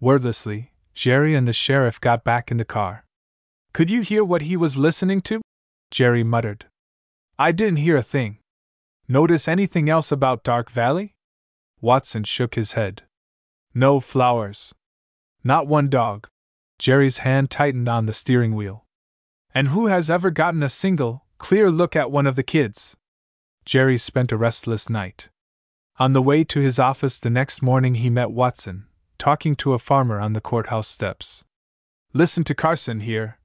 [0.01, 3.05] Wordlessly, Jerry and the sheriff got back in the car.
[3.73, 5.41] Could you hear what he was listening to?
[5.91, 6.67] Jerry muttered.
[7.39, 8.39] I didn't hear a thing.
[9.09, 11.15] Notice anything else about Dark Valley?
[11.81, 13.03] Watson shook his head.
[13.75, 14.75] No flowers.
[15.43, 16.29] Not one dog.
[16.79, 18.85] Jerry's hand tightened on the steering wheel.
[19.55, 22.97] And who has ever gotten a single, clear look at one of the kids?
[23.65, 25.29] Jerry spent a restless night.
[25.99, 28.87] On the way to his office the next morning, he met Watson,
[29.19, 31.45] talking to a farmer on the courthouse steps.
[32.13, 33.39] Listen to Carson here,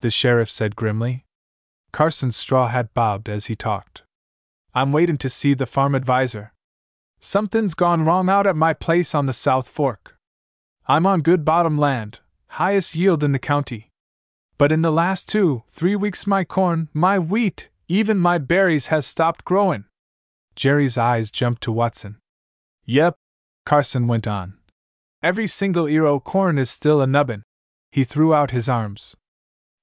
[0.00, 1.24] the sheriff said grimly.
[1.92, 4.02] Carson's straw hat bobbed as he talked.
[4.74, 6.52] I'm waiting to see the farm advisor.
[7.20, 10.16] Something's gone wrong out at my place on the South Fork.
[10.86, 13.90] I'm on good bottom land, highest yield in the county.
[14.56, 19.06] But in the last two, three weeks, my corn, my wheat, even my berries has
[19.06, 19.84] stopped growing.
[20.54, 22.18] Jerry's eyes jumped to Watson.
[22.84, 23.14] Yep,
[23.64, 24.57] Carson went on.
[25.22, 27.42] Every single ear o' corn is still a nubbin.
[27.90, 29.16] He threw out his arms.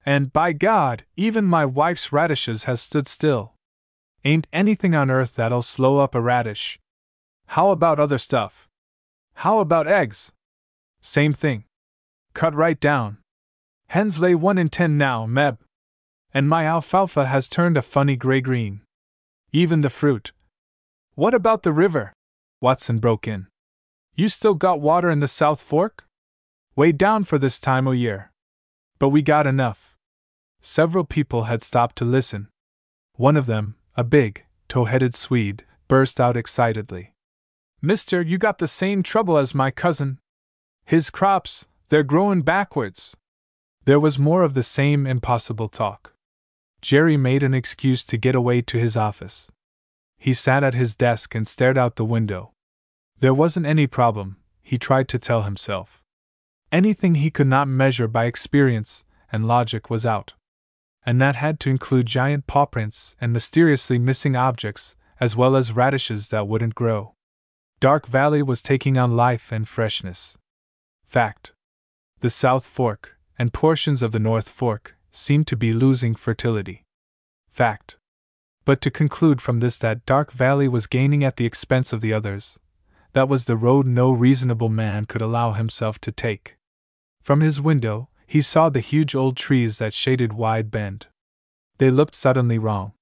[0.04, 3.54] And by God, even my wife's radishes has stood still.
[4.24, 6.78] Ain't anything on earth that'll slow up a radish.
[7.48, 8.66] How about other stuff?
[9.34, 10.32] How about eggs?
[11.00, 11.64] Same thing.
[12.32, 13.18] Cut right down.
[13.88, 15.58] Hens lay one in ten now, Meb.
[16.32, 18.80] And my alfalfa has turned a funny gray green.
[19.52, 20.32] Even the fruit.
[21.14, 22.12] What about the river?
[22.60, 23.46] Watson broke in.
[24.18, 26.08] You still got water in the South Fork?
[26.74, 28.32] Way down for this time o' year.
[28.98, 29.94] But we got enough.
[30.62, 32.48] Several people had stopped to listen.
[33.16, 37.12] One of them, a big, tow headed Swede, burst out excitedly.
[37.82, 40.18] Mister, you got the same trouble as my cousin.
[40.86, 43.18] His crops, they're growing backwards.
[43.84, 46.14] There was more of the same impossible talk.
[46.80, 49.52] Jerry made an excuse to get away to his office.
[50.16, 52.52] He sat at his desk and stared out the window.
[53.20, 56.02] There wasn't any problem, he tried to tell himself.
[56.70, 60.34] Anything he could not measure by experience and logic was out.
[61.04, 65.72] And that had to include giant paw prints and mysteriously missing objects, as well as
[65.72, 67.14] radishes that wouldn't grow.
[67.80, 70.36] Dark Valley was taking on life and freshness.
[71.04, 71.52] Fact.
[72.20, 76.82] The South Fork, and portions of the North Fork, seemed to be losing fertility.
[77.48, 77.96] Fact.
[78.64, 82.12] But to conclude from this that Dark Valley was gaining at the expense of the
[82.12, 82.58] others,
[83.16, 86.58] that was the road no reasonable man could allow himself to take.
[87.22, 91.06] From his window, he saw the huge old trees that shaded Wide Bend.
[91.78, 92.92] They looked suddenly wrong.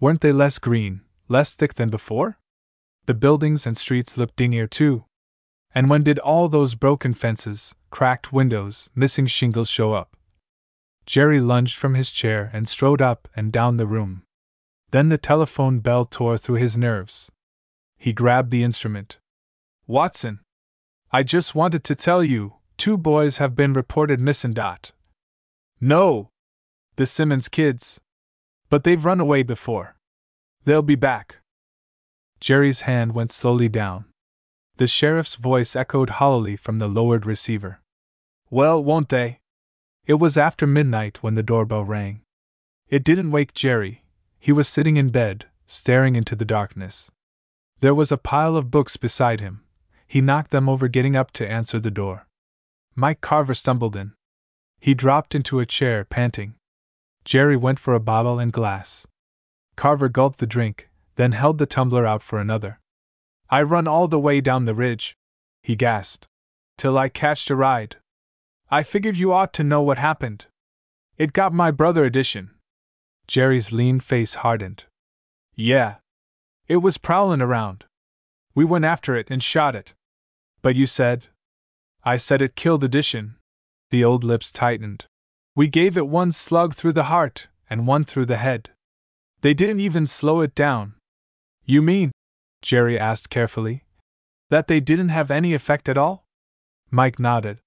[0.00, 2.40] Weren't they less green, less thick than before?
[3.06, 5.04] The buildings and streets looked dingier too.
[5.72, 10.16] And when did all those broken fences, cracked windows, missing shingles show up?
[11.06, 14.24] Jerry lunged from his chair and strode up and down the room.
[14.90, 17.30] Then the telephone bell tore through his nerves.
[17.96, 19.18] He grabbed the instrument.
[19.86, 20.40] Watson!
[21.12, 24.54] I just wanted to tell you, two boys have been reported missing.
[24.54, 24.92] Dot.
[25.80, 26.30] No!
[26.96, 28.00] The Simmons kids.
[28.70, 29.96] But they've run away before.
[30.64, 31.40] They'll be back.
[32.40, 34.06] Jerry's hand went slowly down.
[34.76, 37.80] The sheriff's voice echoed hollowly from the lowered receiver.
[38.50, 39.40] Well, won't they?
[40.06, 42.22] It was after midnight when the doorbell rang.
[42.88, 44.04] It didn't wake Jerry.
[44.38, 47.10] He was sitting in bed, staring into the darkness.
[47.80, 49.63] There was a pile of books beside him,
[50.06, 52.26] he knocked them over getting up to answer the door.
[52.94, 54.12] Mike Carver stumbled in.
[54.80, 56.54] He dropped into a chair, panting.
[57.24, 59.06] Jerry went for a bottle and glass.
[59.76, 62.80] Carver gulped the drink, then held the tumbler out for another.
[63.50, 65.16] I run all the way down the ridge,
[65.62, 66.26] he gasped,
[66.76, 67.96] till I catched a ride.
[68.70, 70.46] I figured you ought to know what happened.
[71.16, 72.50] It got my brother Edison.
[73.26, 74.84] Jerry's lean face hardened.
[75.54, 75.96] Yeah.
[76.66, 77.84] It was prowling around.
[78.54, 79.94] We went after it and shot it.
[80.62, 81.26] But you said.
[82.04, 83.36] I said it killed Edison.
[83.90, 85.06] The old lips tightened.
[85.56, 88.70] We gave it one slug through the heart, and one through the head.
[89.40, 90.94] They didn't even slow it down.
[91.64, 92.12] You mean,
[92.62, 93.84] Jerry asked carefully,
[94.50, 96.26] that they didn't have any effect at all?
[96.90, 97.58] Mike nodded.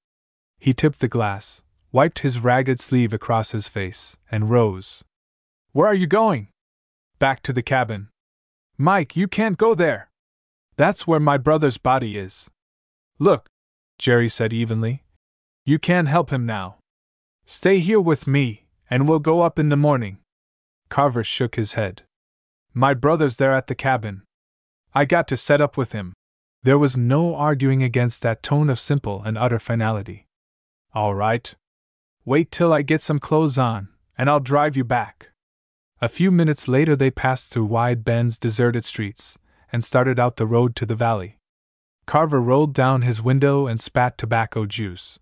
[0.59, 5.03] He tipped the glass, wiped his ragged sleeve across his face, and rose.
[5.71, 6.49] Where are you going?
[7.19, 8.09] Back to the cabin.
[8.77, 10.06] Mike, you can't go there.
[10.77, 12.51] That's where my brother's body is.
[13.17, 13.47] Look,
[13.97, 15.03] Jerry said evenly.
[15.65, 16.77] You can't help him now.
[17.47, 20.19] Stay here with me, and we'll go up in the morning.
[20.89, 22.03] Carver shook his head.
[22.75, 24.21] My brother's there at the cabin.
[24.93, 26.13] I got to set up with him.
[26.61, 30.27] There was no arguing against that tone of simple and utter finality.
[30.93, 31.55] All right.
[32.23, 35.31] Wait till I get some clothes on, and I'll drive you back.
[36.01, 39.39] A few minutes later, they passed through Wide Bend's deserted streets
[39.71, 41.37] and started out the road to the valley.
[42.05, 45.19] Carver rolled down his window and spat tobacco juice.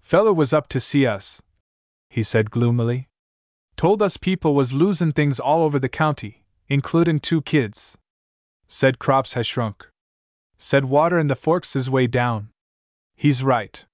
[0.00, 1.40] Feller was up to see us,
[2.08, 3.08] he said gloomily.
[3.76, 7.96] Told us people was losing things all over the county, including two kids.
[8.68, 9.88] Said crops has shrunk.
[10.58, 12.50] Said water in the forks is way down.
[13.16, 13.84] He's right.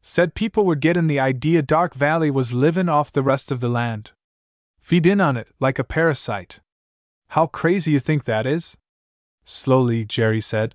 [0.00, 3.68] Said people were gettin' the idea Dark Valley was livin' off the rest of the
[3.68, 4.12] land.
[4.80, 6.60] Feed in on it like a parasite.
[7.28, 8.78] How crazy you think that is?
[9.50, 10.74] Slowly, Jerry said.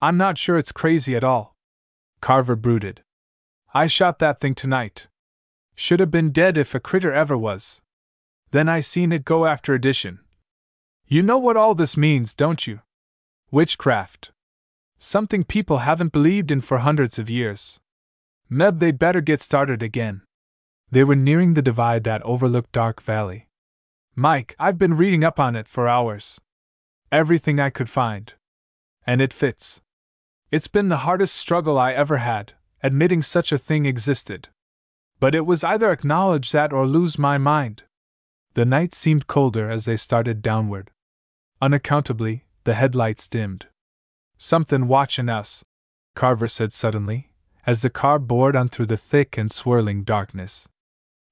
[0.00, 1.54] I'm not sure it's crazy at all.
[2.22, 3.02] Carver brooded.
[3.74, 5.08] I shot that thing tonight.
[5.74, 7.82] Should have been dead if a critter ever was.
[8.50, 10.20] Then I seen it go after Edison.
[11.06, 12.80] You know what all this means, don't you?
[13.50, 14.32] Witchcraft.
[14.96, 17.78] Something people haven't believed in for hundreds of years.
[18.50, 20.22] Meb, they'd better get started again.
[20.90, 23.48] They were nearing the divide that overlooked Dark Valley.
[24.16, 26.40] Mike, I've been reading up on it for hours.
[27.14, 28.32] Everything I could find.
[29.06, 29.80] And it fits.
[30.50, 34.48] It's been the hardest struggle I ever had, admitting such a thing existed.
[35.20, 37.84] But it was either acknowledge that or lose my mind.
[38.54, 40.90] The night seemed colder as they started downward.
[41.62, 43.66] Unaccountably, the headlights dimmed.
[44.36, 45.64] Something watching us,
[46.16, 47.30] Carver said suddenly,
[47.64, 50.66] as the car bored on through the thick and swirling darkness.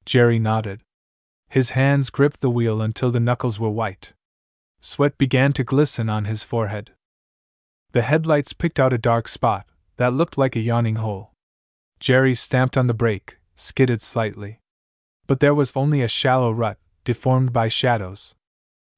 [0.06, 0.82] Jerry nodded.
[1.50, 4.12] His hands gripped the wheel until the knuckles were white.
[4.84, 6.90] Sweat began to glisten on his forehead.
[7.92, 9.64] The headlights picked out a dark spot
[9.96, 11.30] that looked like a yawning hole.
[12.00, 14.58] Jerry stamped on the brake, skidded slightly.
[15.28, 18.34] But there was only a shallow rut, deformed by shadows.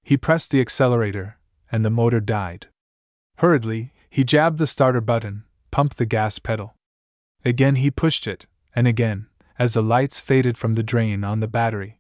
[0.03, 1.39] He pressed the accelerator,
[1.71, 2.69] and the motor died.
[3.39, 6.75] Hurriedly, he jabbed the starter button, pumped the gas pedal.
[7.45, 9.27] Again he pushed it, and again,
[9.59, 11.99] as the lights faded from the drain on the battery.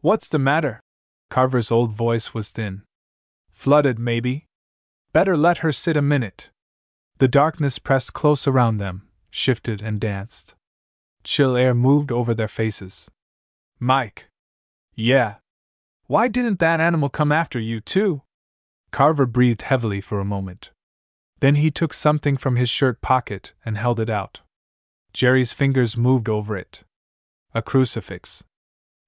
[0.00, 0.80] What's the matter?
[1.28, 2.82] Carver's old voice was thin.
[3.60, 4.46] Flooded, maybe?
[5.12, 6.48] Better let her sit a minute.
[7.18, 10.54] The darkness pressed close around them, shifted and danced.
[11.24, 13.10] Chill air moved over their faces.
[13.78, 14.30] Mike.
[14.94, 15.34] Yeah.
[16.06, 18.22] Why didn't that animal come after you, too?
[18.92, 20.70] Carver breathed heavily for a moment.
[21.40, 24.40] Then he took something from his shirt pocket and held it out.
[25.12, 26.84] Jerry's fingers moved over it.
[27.54, 28.42] A crucifix.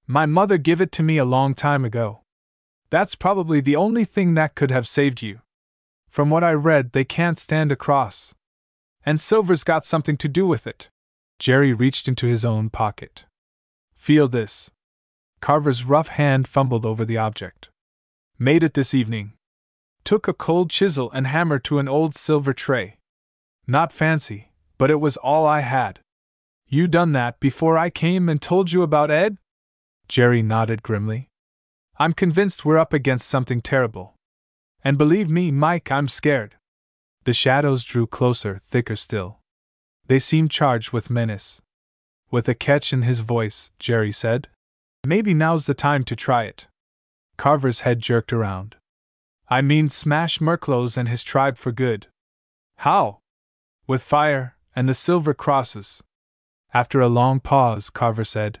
[0.05, 2.22] My mother give it to me a long time ago.
[2.93, 5.39] That's probably the only thing that could have saved you.
[6.07, 8.35] From what I read, they can't stand a cross.
[9.03, 10.89] And silver's got something to do with it.
[11.39, 13.25] Jerry reached into his own pocket.
[13.95, 14.69] Feel this.
[15.41, 17.69] Carver's rough hand fumbled over the object.
[18.37, 19.33] Made it this evening
[20.03, 22.97] took a cold chisel and hammer to an old silver tray.
[23.65, 25.99] Not fancy, but it was all I had.
[26.67, 29.37] You done that before I came and told you about Ed?
[30.07, 31.31] Jerry nodded grimly.
[32.03, 34.15] I'm convinced we're up against something terrible.
[34.83, 36.55] And believe me, Mike, I'm scared.
[37.23, 39.39] The shadows drew closer, thicker still.
[40.07, 41.61] They seemed charged with menace.
[42.29, 44.49] With a catch in his voice, Jerry said,
[45.07, 46.67] Maybe now's the time to try it.
[47.37, 48.75] Carver's head jerked around.
[49.47, 52.07] I mean, smash Merklos and his tribe for good.
[52.79, 53.19] How?
[53.87, 56.03] With fire, and the silver crosses.
[56.73, 58.59] After a long pause, Carver said,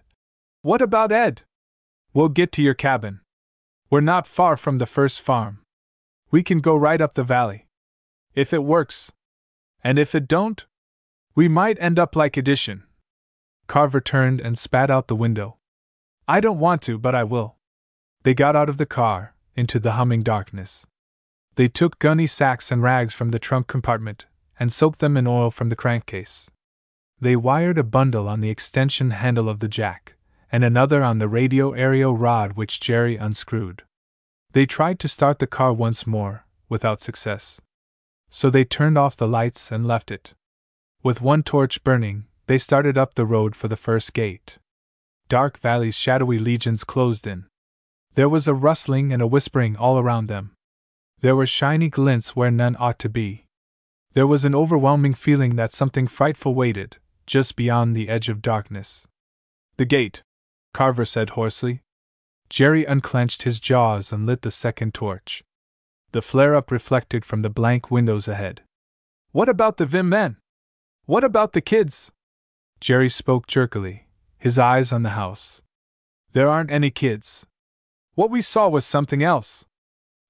[0.61, 1.41] What about Ed?
[2.13, 3.19] We'll get to your cabin.
[3.93, 5.59] We're not far from the first farm.
[6.31, 7.67] We can go right up the valley.
[8.33, 9.11] If it works.
[9.83, 10.65] And if it don't,
[11.35, 12.85] we might end up like Edison.
[13.67, 15.57] Carver turned and spat out the window.
[16.27, 17.57] I don't want to, but I will.
[18.23, 20.87] They got out of the car, into the humming darkness.
[21.53, 24.25] They took gunny sacks and rags from the trunk compartment
[24.59, 26.49] and soaked them in oil from the crankcase.
[27.21, 30.12] They wired a bundle on the extension handle of the jack,
[30.53, 33.81] and another on the radio aerial rod which Jerry unscrewed.
[34.51, 37.59] They tried to start the car once more, without success.
[38.29, 40.35] So they turned off the lights and left it.
[41.01, 44.59] With one torch burning, they started up the road for the first gate.
[45.27, 47.47] Dark Valley's shadowy legions closed in.
[48.13, 50.51] There was a rustling and a whispering all around them.
[51.21, 53.45] There were shiny glints where none ought to be.
[54.13, 59.07] There was an overwhelming feeling that something frightful waited, just beyond the edge of darkness.
[59.77, 60.21] The gate,
[60.73, 61.81] Carver said hoarsely.
[62.49, 65.43] Jerry unclenched his jaws and lit the second torch.
[66.11, 68.61] The flare up reflected from the blank windows ahead.
[69.31, 70.37] What about the Vim men?
[71.05, 72.11] What about the kids?
[72.79, 75.63] Jerry spoke jerkily, his eyes on the house.
[76.33, 77.47] There aren't any kids.
[78.15, 79.65] What we saw was something else.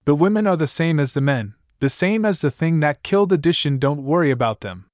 [0.05, 3.33] The women are the same as the men, the same as the thing that killed
[3.33, 3.77] Edison.
[3.79, 4.85] Don't worry about them.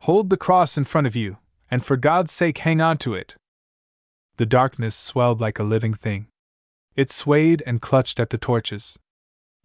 [0.00, 1.38] Hold the cross in front of you,
[1.70, 3.34] and for God's sake hang on to it.
[4.38, 6.28] The darkness swelled like a living thing.
[6.94, 8.96] It swayed and clutched at the torches.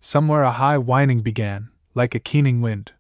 [0.01, 2.91] Somewhere a high whining began, like a keening wind.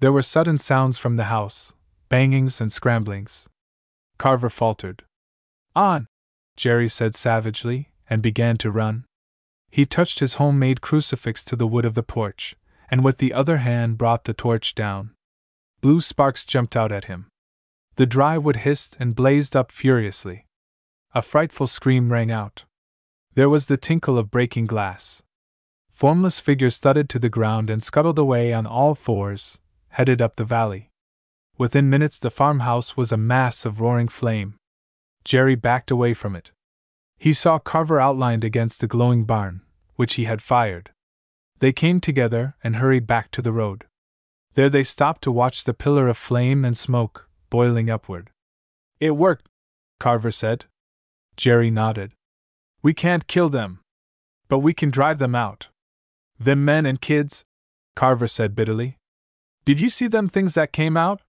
[0.00, 1.72] There were sudden sounds from the house,
[2.10, 3.48] bangings and scramblings.
[4.18, 5.04] Carver faltered.
[5.74, 6.06] On!
[6.56, 9.06] Jerry said savagely, and began to run.
[9.70, 12.54] He touched his homemade crucifix to the wood of the porch,
[12.90, 15.14] and with the other hand brought the torch down.
[15.80, 17.28] Blue sparks jumped out at him.
[17.96, 20.44] The dry wood hissed and blazed up furiously.
[21.14, 22.64] A frightful scream rang out.
[23.34, 25.22] There was the tinkle of breaking glass.
[25.90, 29.58] Formless figures thudded to the ground and scuttled away on all fours,
[29.88, 30.90] headed up the valley.
[31.56, 34.54] Within minutes, the farmhouse was a mass of roaring flame.
[35.24, 36.52] Jerry backed away from it.
[37.18, 39.62] He saw Carver outlined against the glowing barn,
[39.96, 40.90] which he had fired.
[41.58, 43.86] They came together and hurried back to the road.
[44.54, 48.30] There they stopped to watch the pillar of flame and smoke boiling upward.
[49.00, 49.48] It worked,
[49.98, 50.66] Carver said.
[51.38, 52.14] Jerry nodded.
[52.82, 53.78] We can't kill them.
[54.48, 55.68] But we can drive them out.
[56.38, 57.44] Them men and kids,
[57.94, 58.98] Carver said bitterly.
[59.64, 61.22] Did you see them things that came out?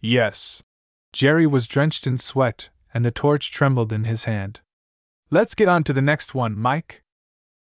[0.00, 0.64] Yes.
[1.12, 4.60] Jerry was drenched in sweat, and the torch trembled in his hand.
[5.30, 7.04] Let's get on to the next one, Mike.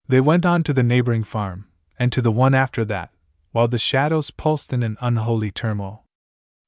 [0.08, 1.68] They went on to the neighboring farm,
[2.00, 3.12] and to the one after that,
[3.52, 6.04] while the shadows pulsed in an unholy turmoil.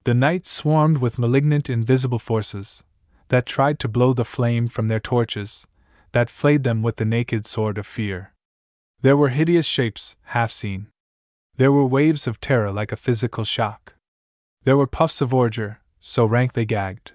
[0.03, 2.84] The night swarmed with malignant invisible forces
[3.30, 5.68] that tried to blow the flame from their torches,
[6.12, 8.34] that flayed them with the naked sword of fear.
[9.02, 10.88] There were hideous shapes, half seen.
[11.56, 13.95] There were waves of terror like a physical shock.
[14.64, 17.14] There were puffs of ordure, so rank they gagged.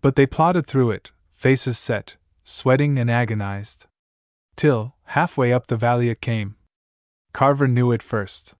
[0.00, 3.86] But they plodded through it, faces set, sweating and agonized.
[4.56, 6.56] Till, halfway up the valley, it came.
[7.32, 8.54] Carver knew it first.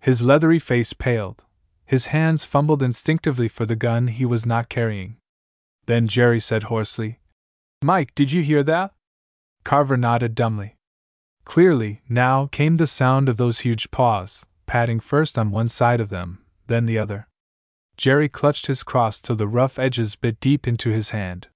[0.00, 1.44] His leathery face paled,
[1.84, 5.16] his hands fumbled instinctively for the gun he was not carrying.
[5.86, 7.18] Then Jerry said hoarsely,
[7.82, 8.92] Mike, did you hear that?
[9.64, 10.76] Carver nodded dumbly.
[11.44, 16.08] Clearly, now came the sound of those huge paws, patting first on one side of
[16.08, 17.26] them, then the other.
[17.96, 21.48] Jerry clutched his cross till the rough edges bit deep into his hand.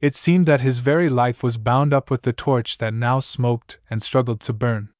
[0.00, 3.78] It seemed that his very life was bound up with the torch that now smoked
[3.88, 4.90] and struggled to burn.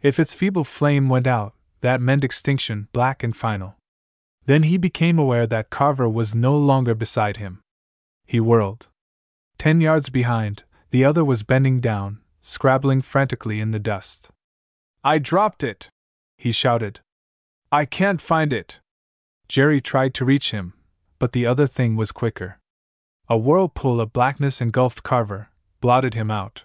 [0.00, 3.74] If its feeble flame went out, that meant extinction, black and final.
[4.44, 7.60] Then he became aware that Carver was no longer beside him.
[8.26, 8.88] He whirled.
[9.58, 14.30] Ten yards behind, the other was bending down, scrabbling frantically in the dust.
[15.02, 15.88] I dropped it!
[16.36, 17.00] he shouted.
[17.72, 18.80] I can't find it!
[19.48, 20.74] Jerry tried to reach him,
[21.18, 22.58] but the other thing was quicker.
[23.28, 25.48] A whirlpool of blackness engulfed Carver,
[25.80, 26.64] blotted him out.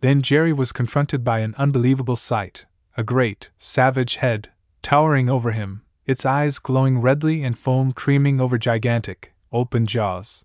[0.00, 2.66] Then Jerry was confronted by an unbelievable sight
[2.96, 4.50] a great, savage head,
[4.82, 10.44] towering over him, its eyes glowing redly and foam creaming over gigantic, open jaws.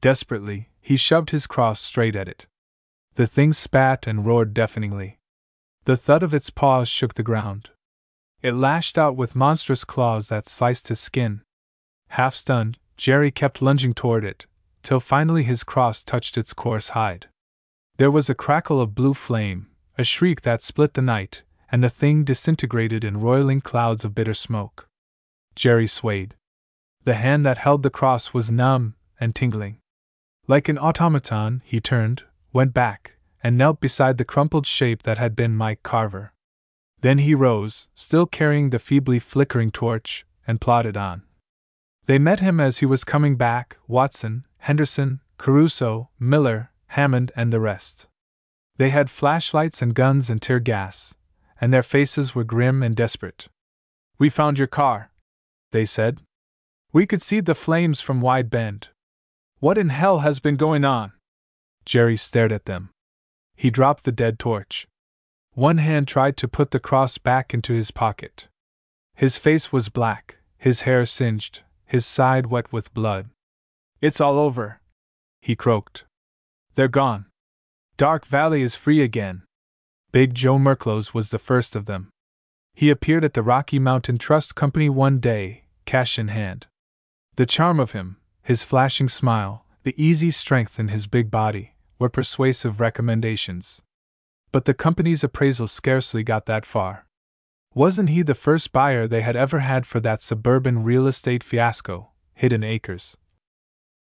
[0.00, 2.46] Desperately, he shoved his cross straight at it.
[3.14, 5.18] The thing spat and roared deafeningly.
[5.84, 7.70] The thud of its paws shook the ground.
[8.42, 11.42] It lashed out with monstrous claws that sliced his skin.
[12.08, 14.46] Half stunned, Jerry kept lunging toward it,
[14.82, 17.28] till finally his cross touched its coarse hide.
[17.96, 21.42] There was a crackle of blue flame, a shriek that split the night,
[21.72, 24.88] and the thing disintegrated in roiling clouds of bitter smoke.
[25.54, 26.34] Jerry swayed.
[27.04, 29.78] The hand that held the cross was numb and tingling.
[30.48, 35.34] Like an automaton, he turned, went back, and knelt beside the crumpled shape that had
[35.34, 36.32] been Mike Carver.
[37.00, 41.22] Then he rose, still carrying the feebly flickering torch, and plodded on.
[42.06, 47.60] They met him as he was coming back Watson, Henderson, Caruso, Miller, Hammond, and the
[47.60, 48.08] rest.
[48.76, 51.14] They had flashlights and guns and tear gas,
[51.60, 53.48] and their faces were grim and desperate.
[54.18, 55.10] We found your car,
[55.72, 56.20] they said.
[56.92, 58.88] We could see the flames from Wide Bend.
[59.58, 61.12] What in hell has been going on?
[61.84, 62.90] Jerry stared at them.
[63.54, 64.86] He dropped the dead torch.
[65.52, 68.48] One hand tried to put the cross back into his pocket.
[69.14, 73.30] His face was black, his hair singed, his side wet with blood.
[74.02, 74.80] It's all over,
[75.40, 76.04] he croaked.
[76.74, 77.26] They're gone.
[77.96, 79.44] Dark Valley is free again.
[80.12, 82.10] Big Joe Merklos was the first of them.
[82.74, 86.66] He appeared at the Rocky Mountain Trust Company one day, cash in hand.
[87.36, 92.08] The charm of him, his flashing smile, the easy strength in his big body, were
[92.08, 93.82] persuasive recommendations.
[94.52, 97.08] But the company's appraisal scarcely got that far.
[97.74, 102.12] Wasn't he the first buyer they had ever had for that suburban real estate fiasco,
[102.34, 103.16] Hidden Acres?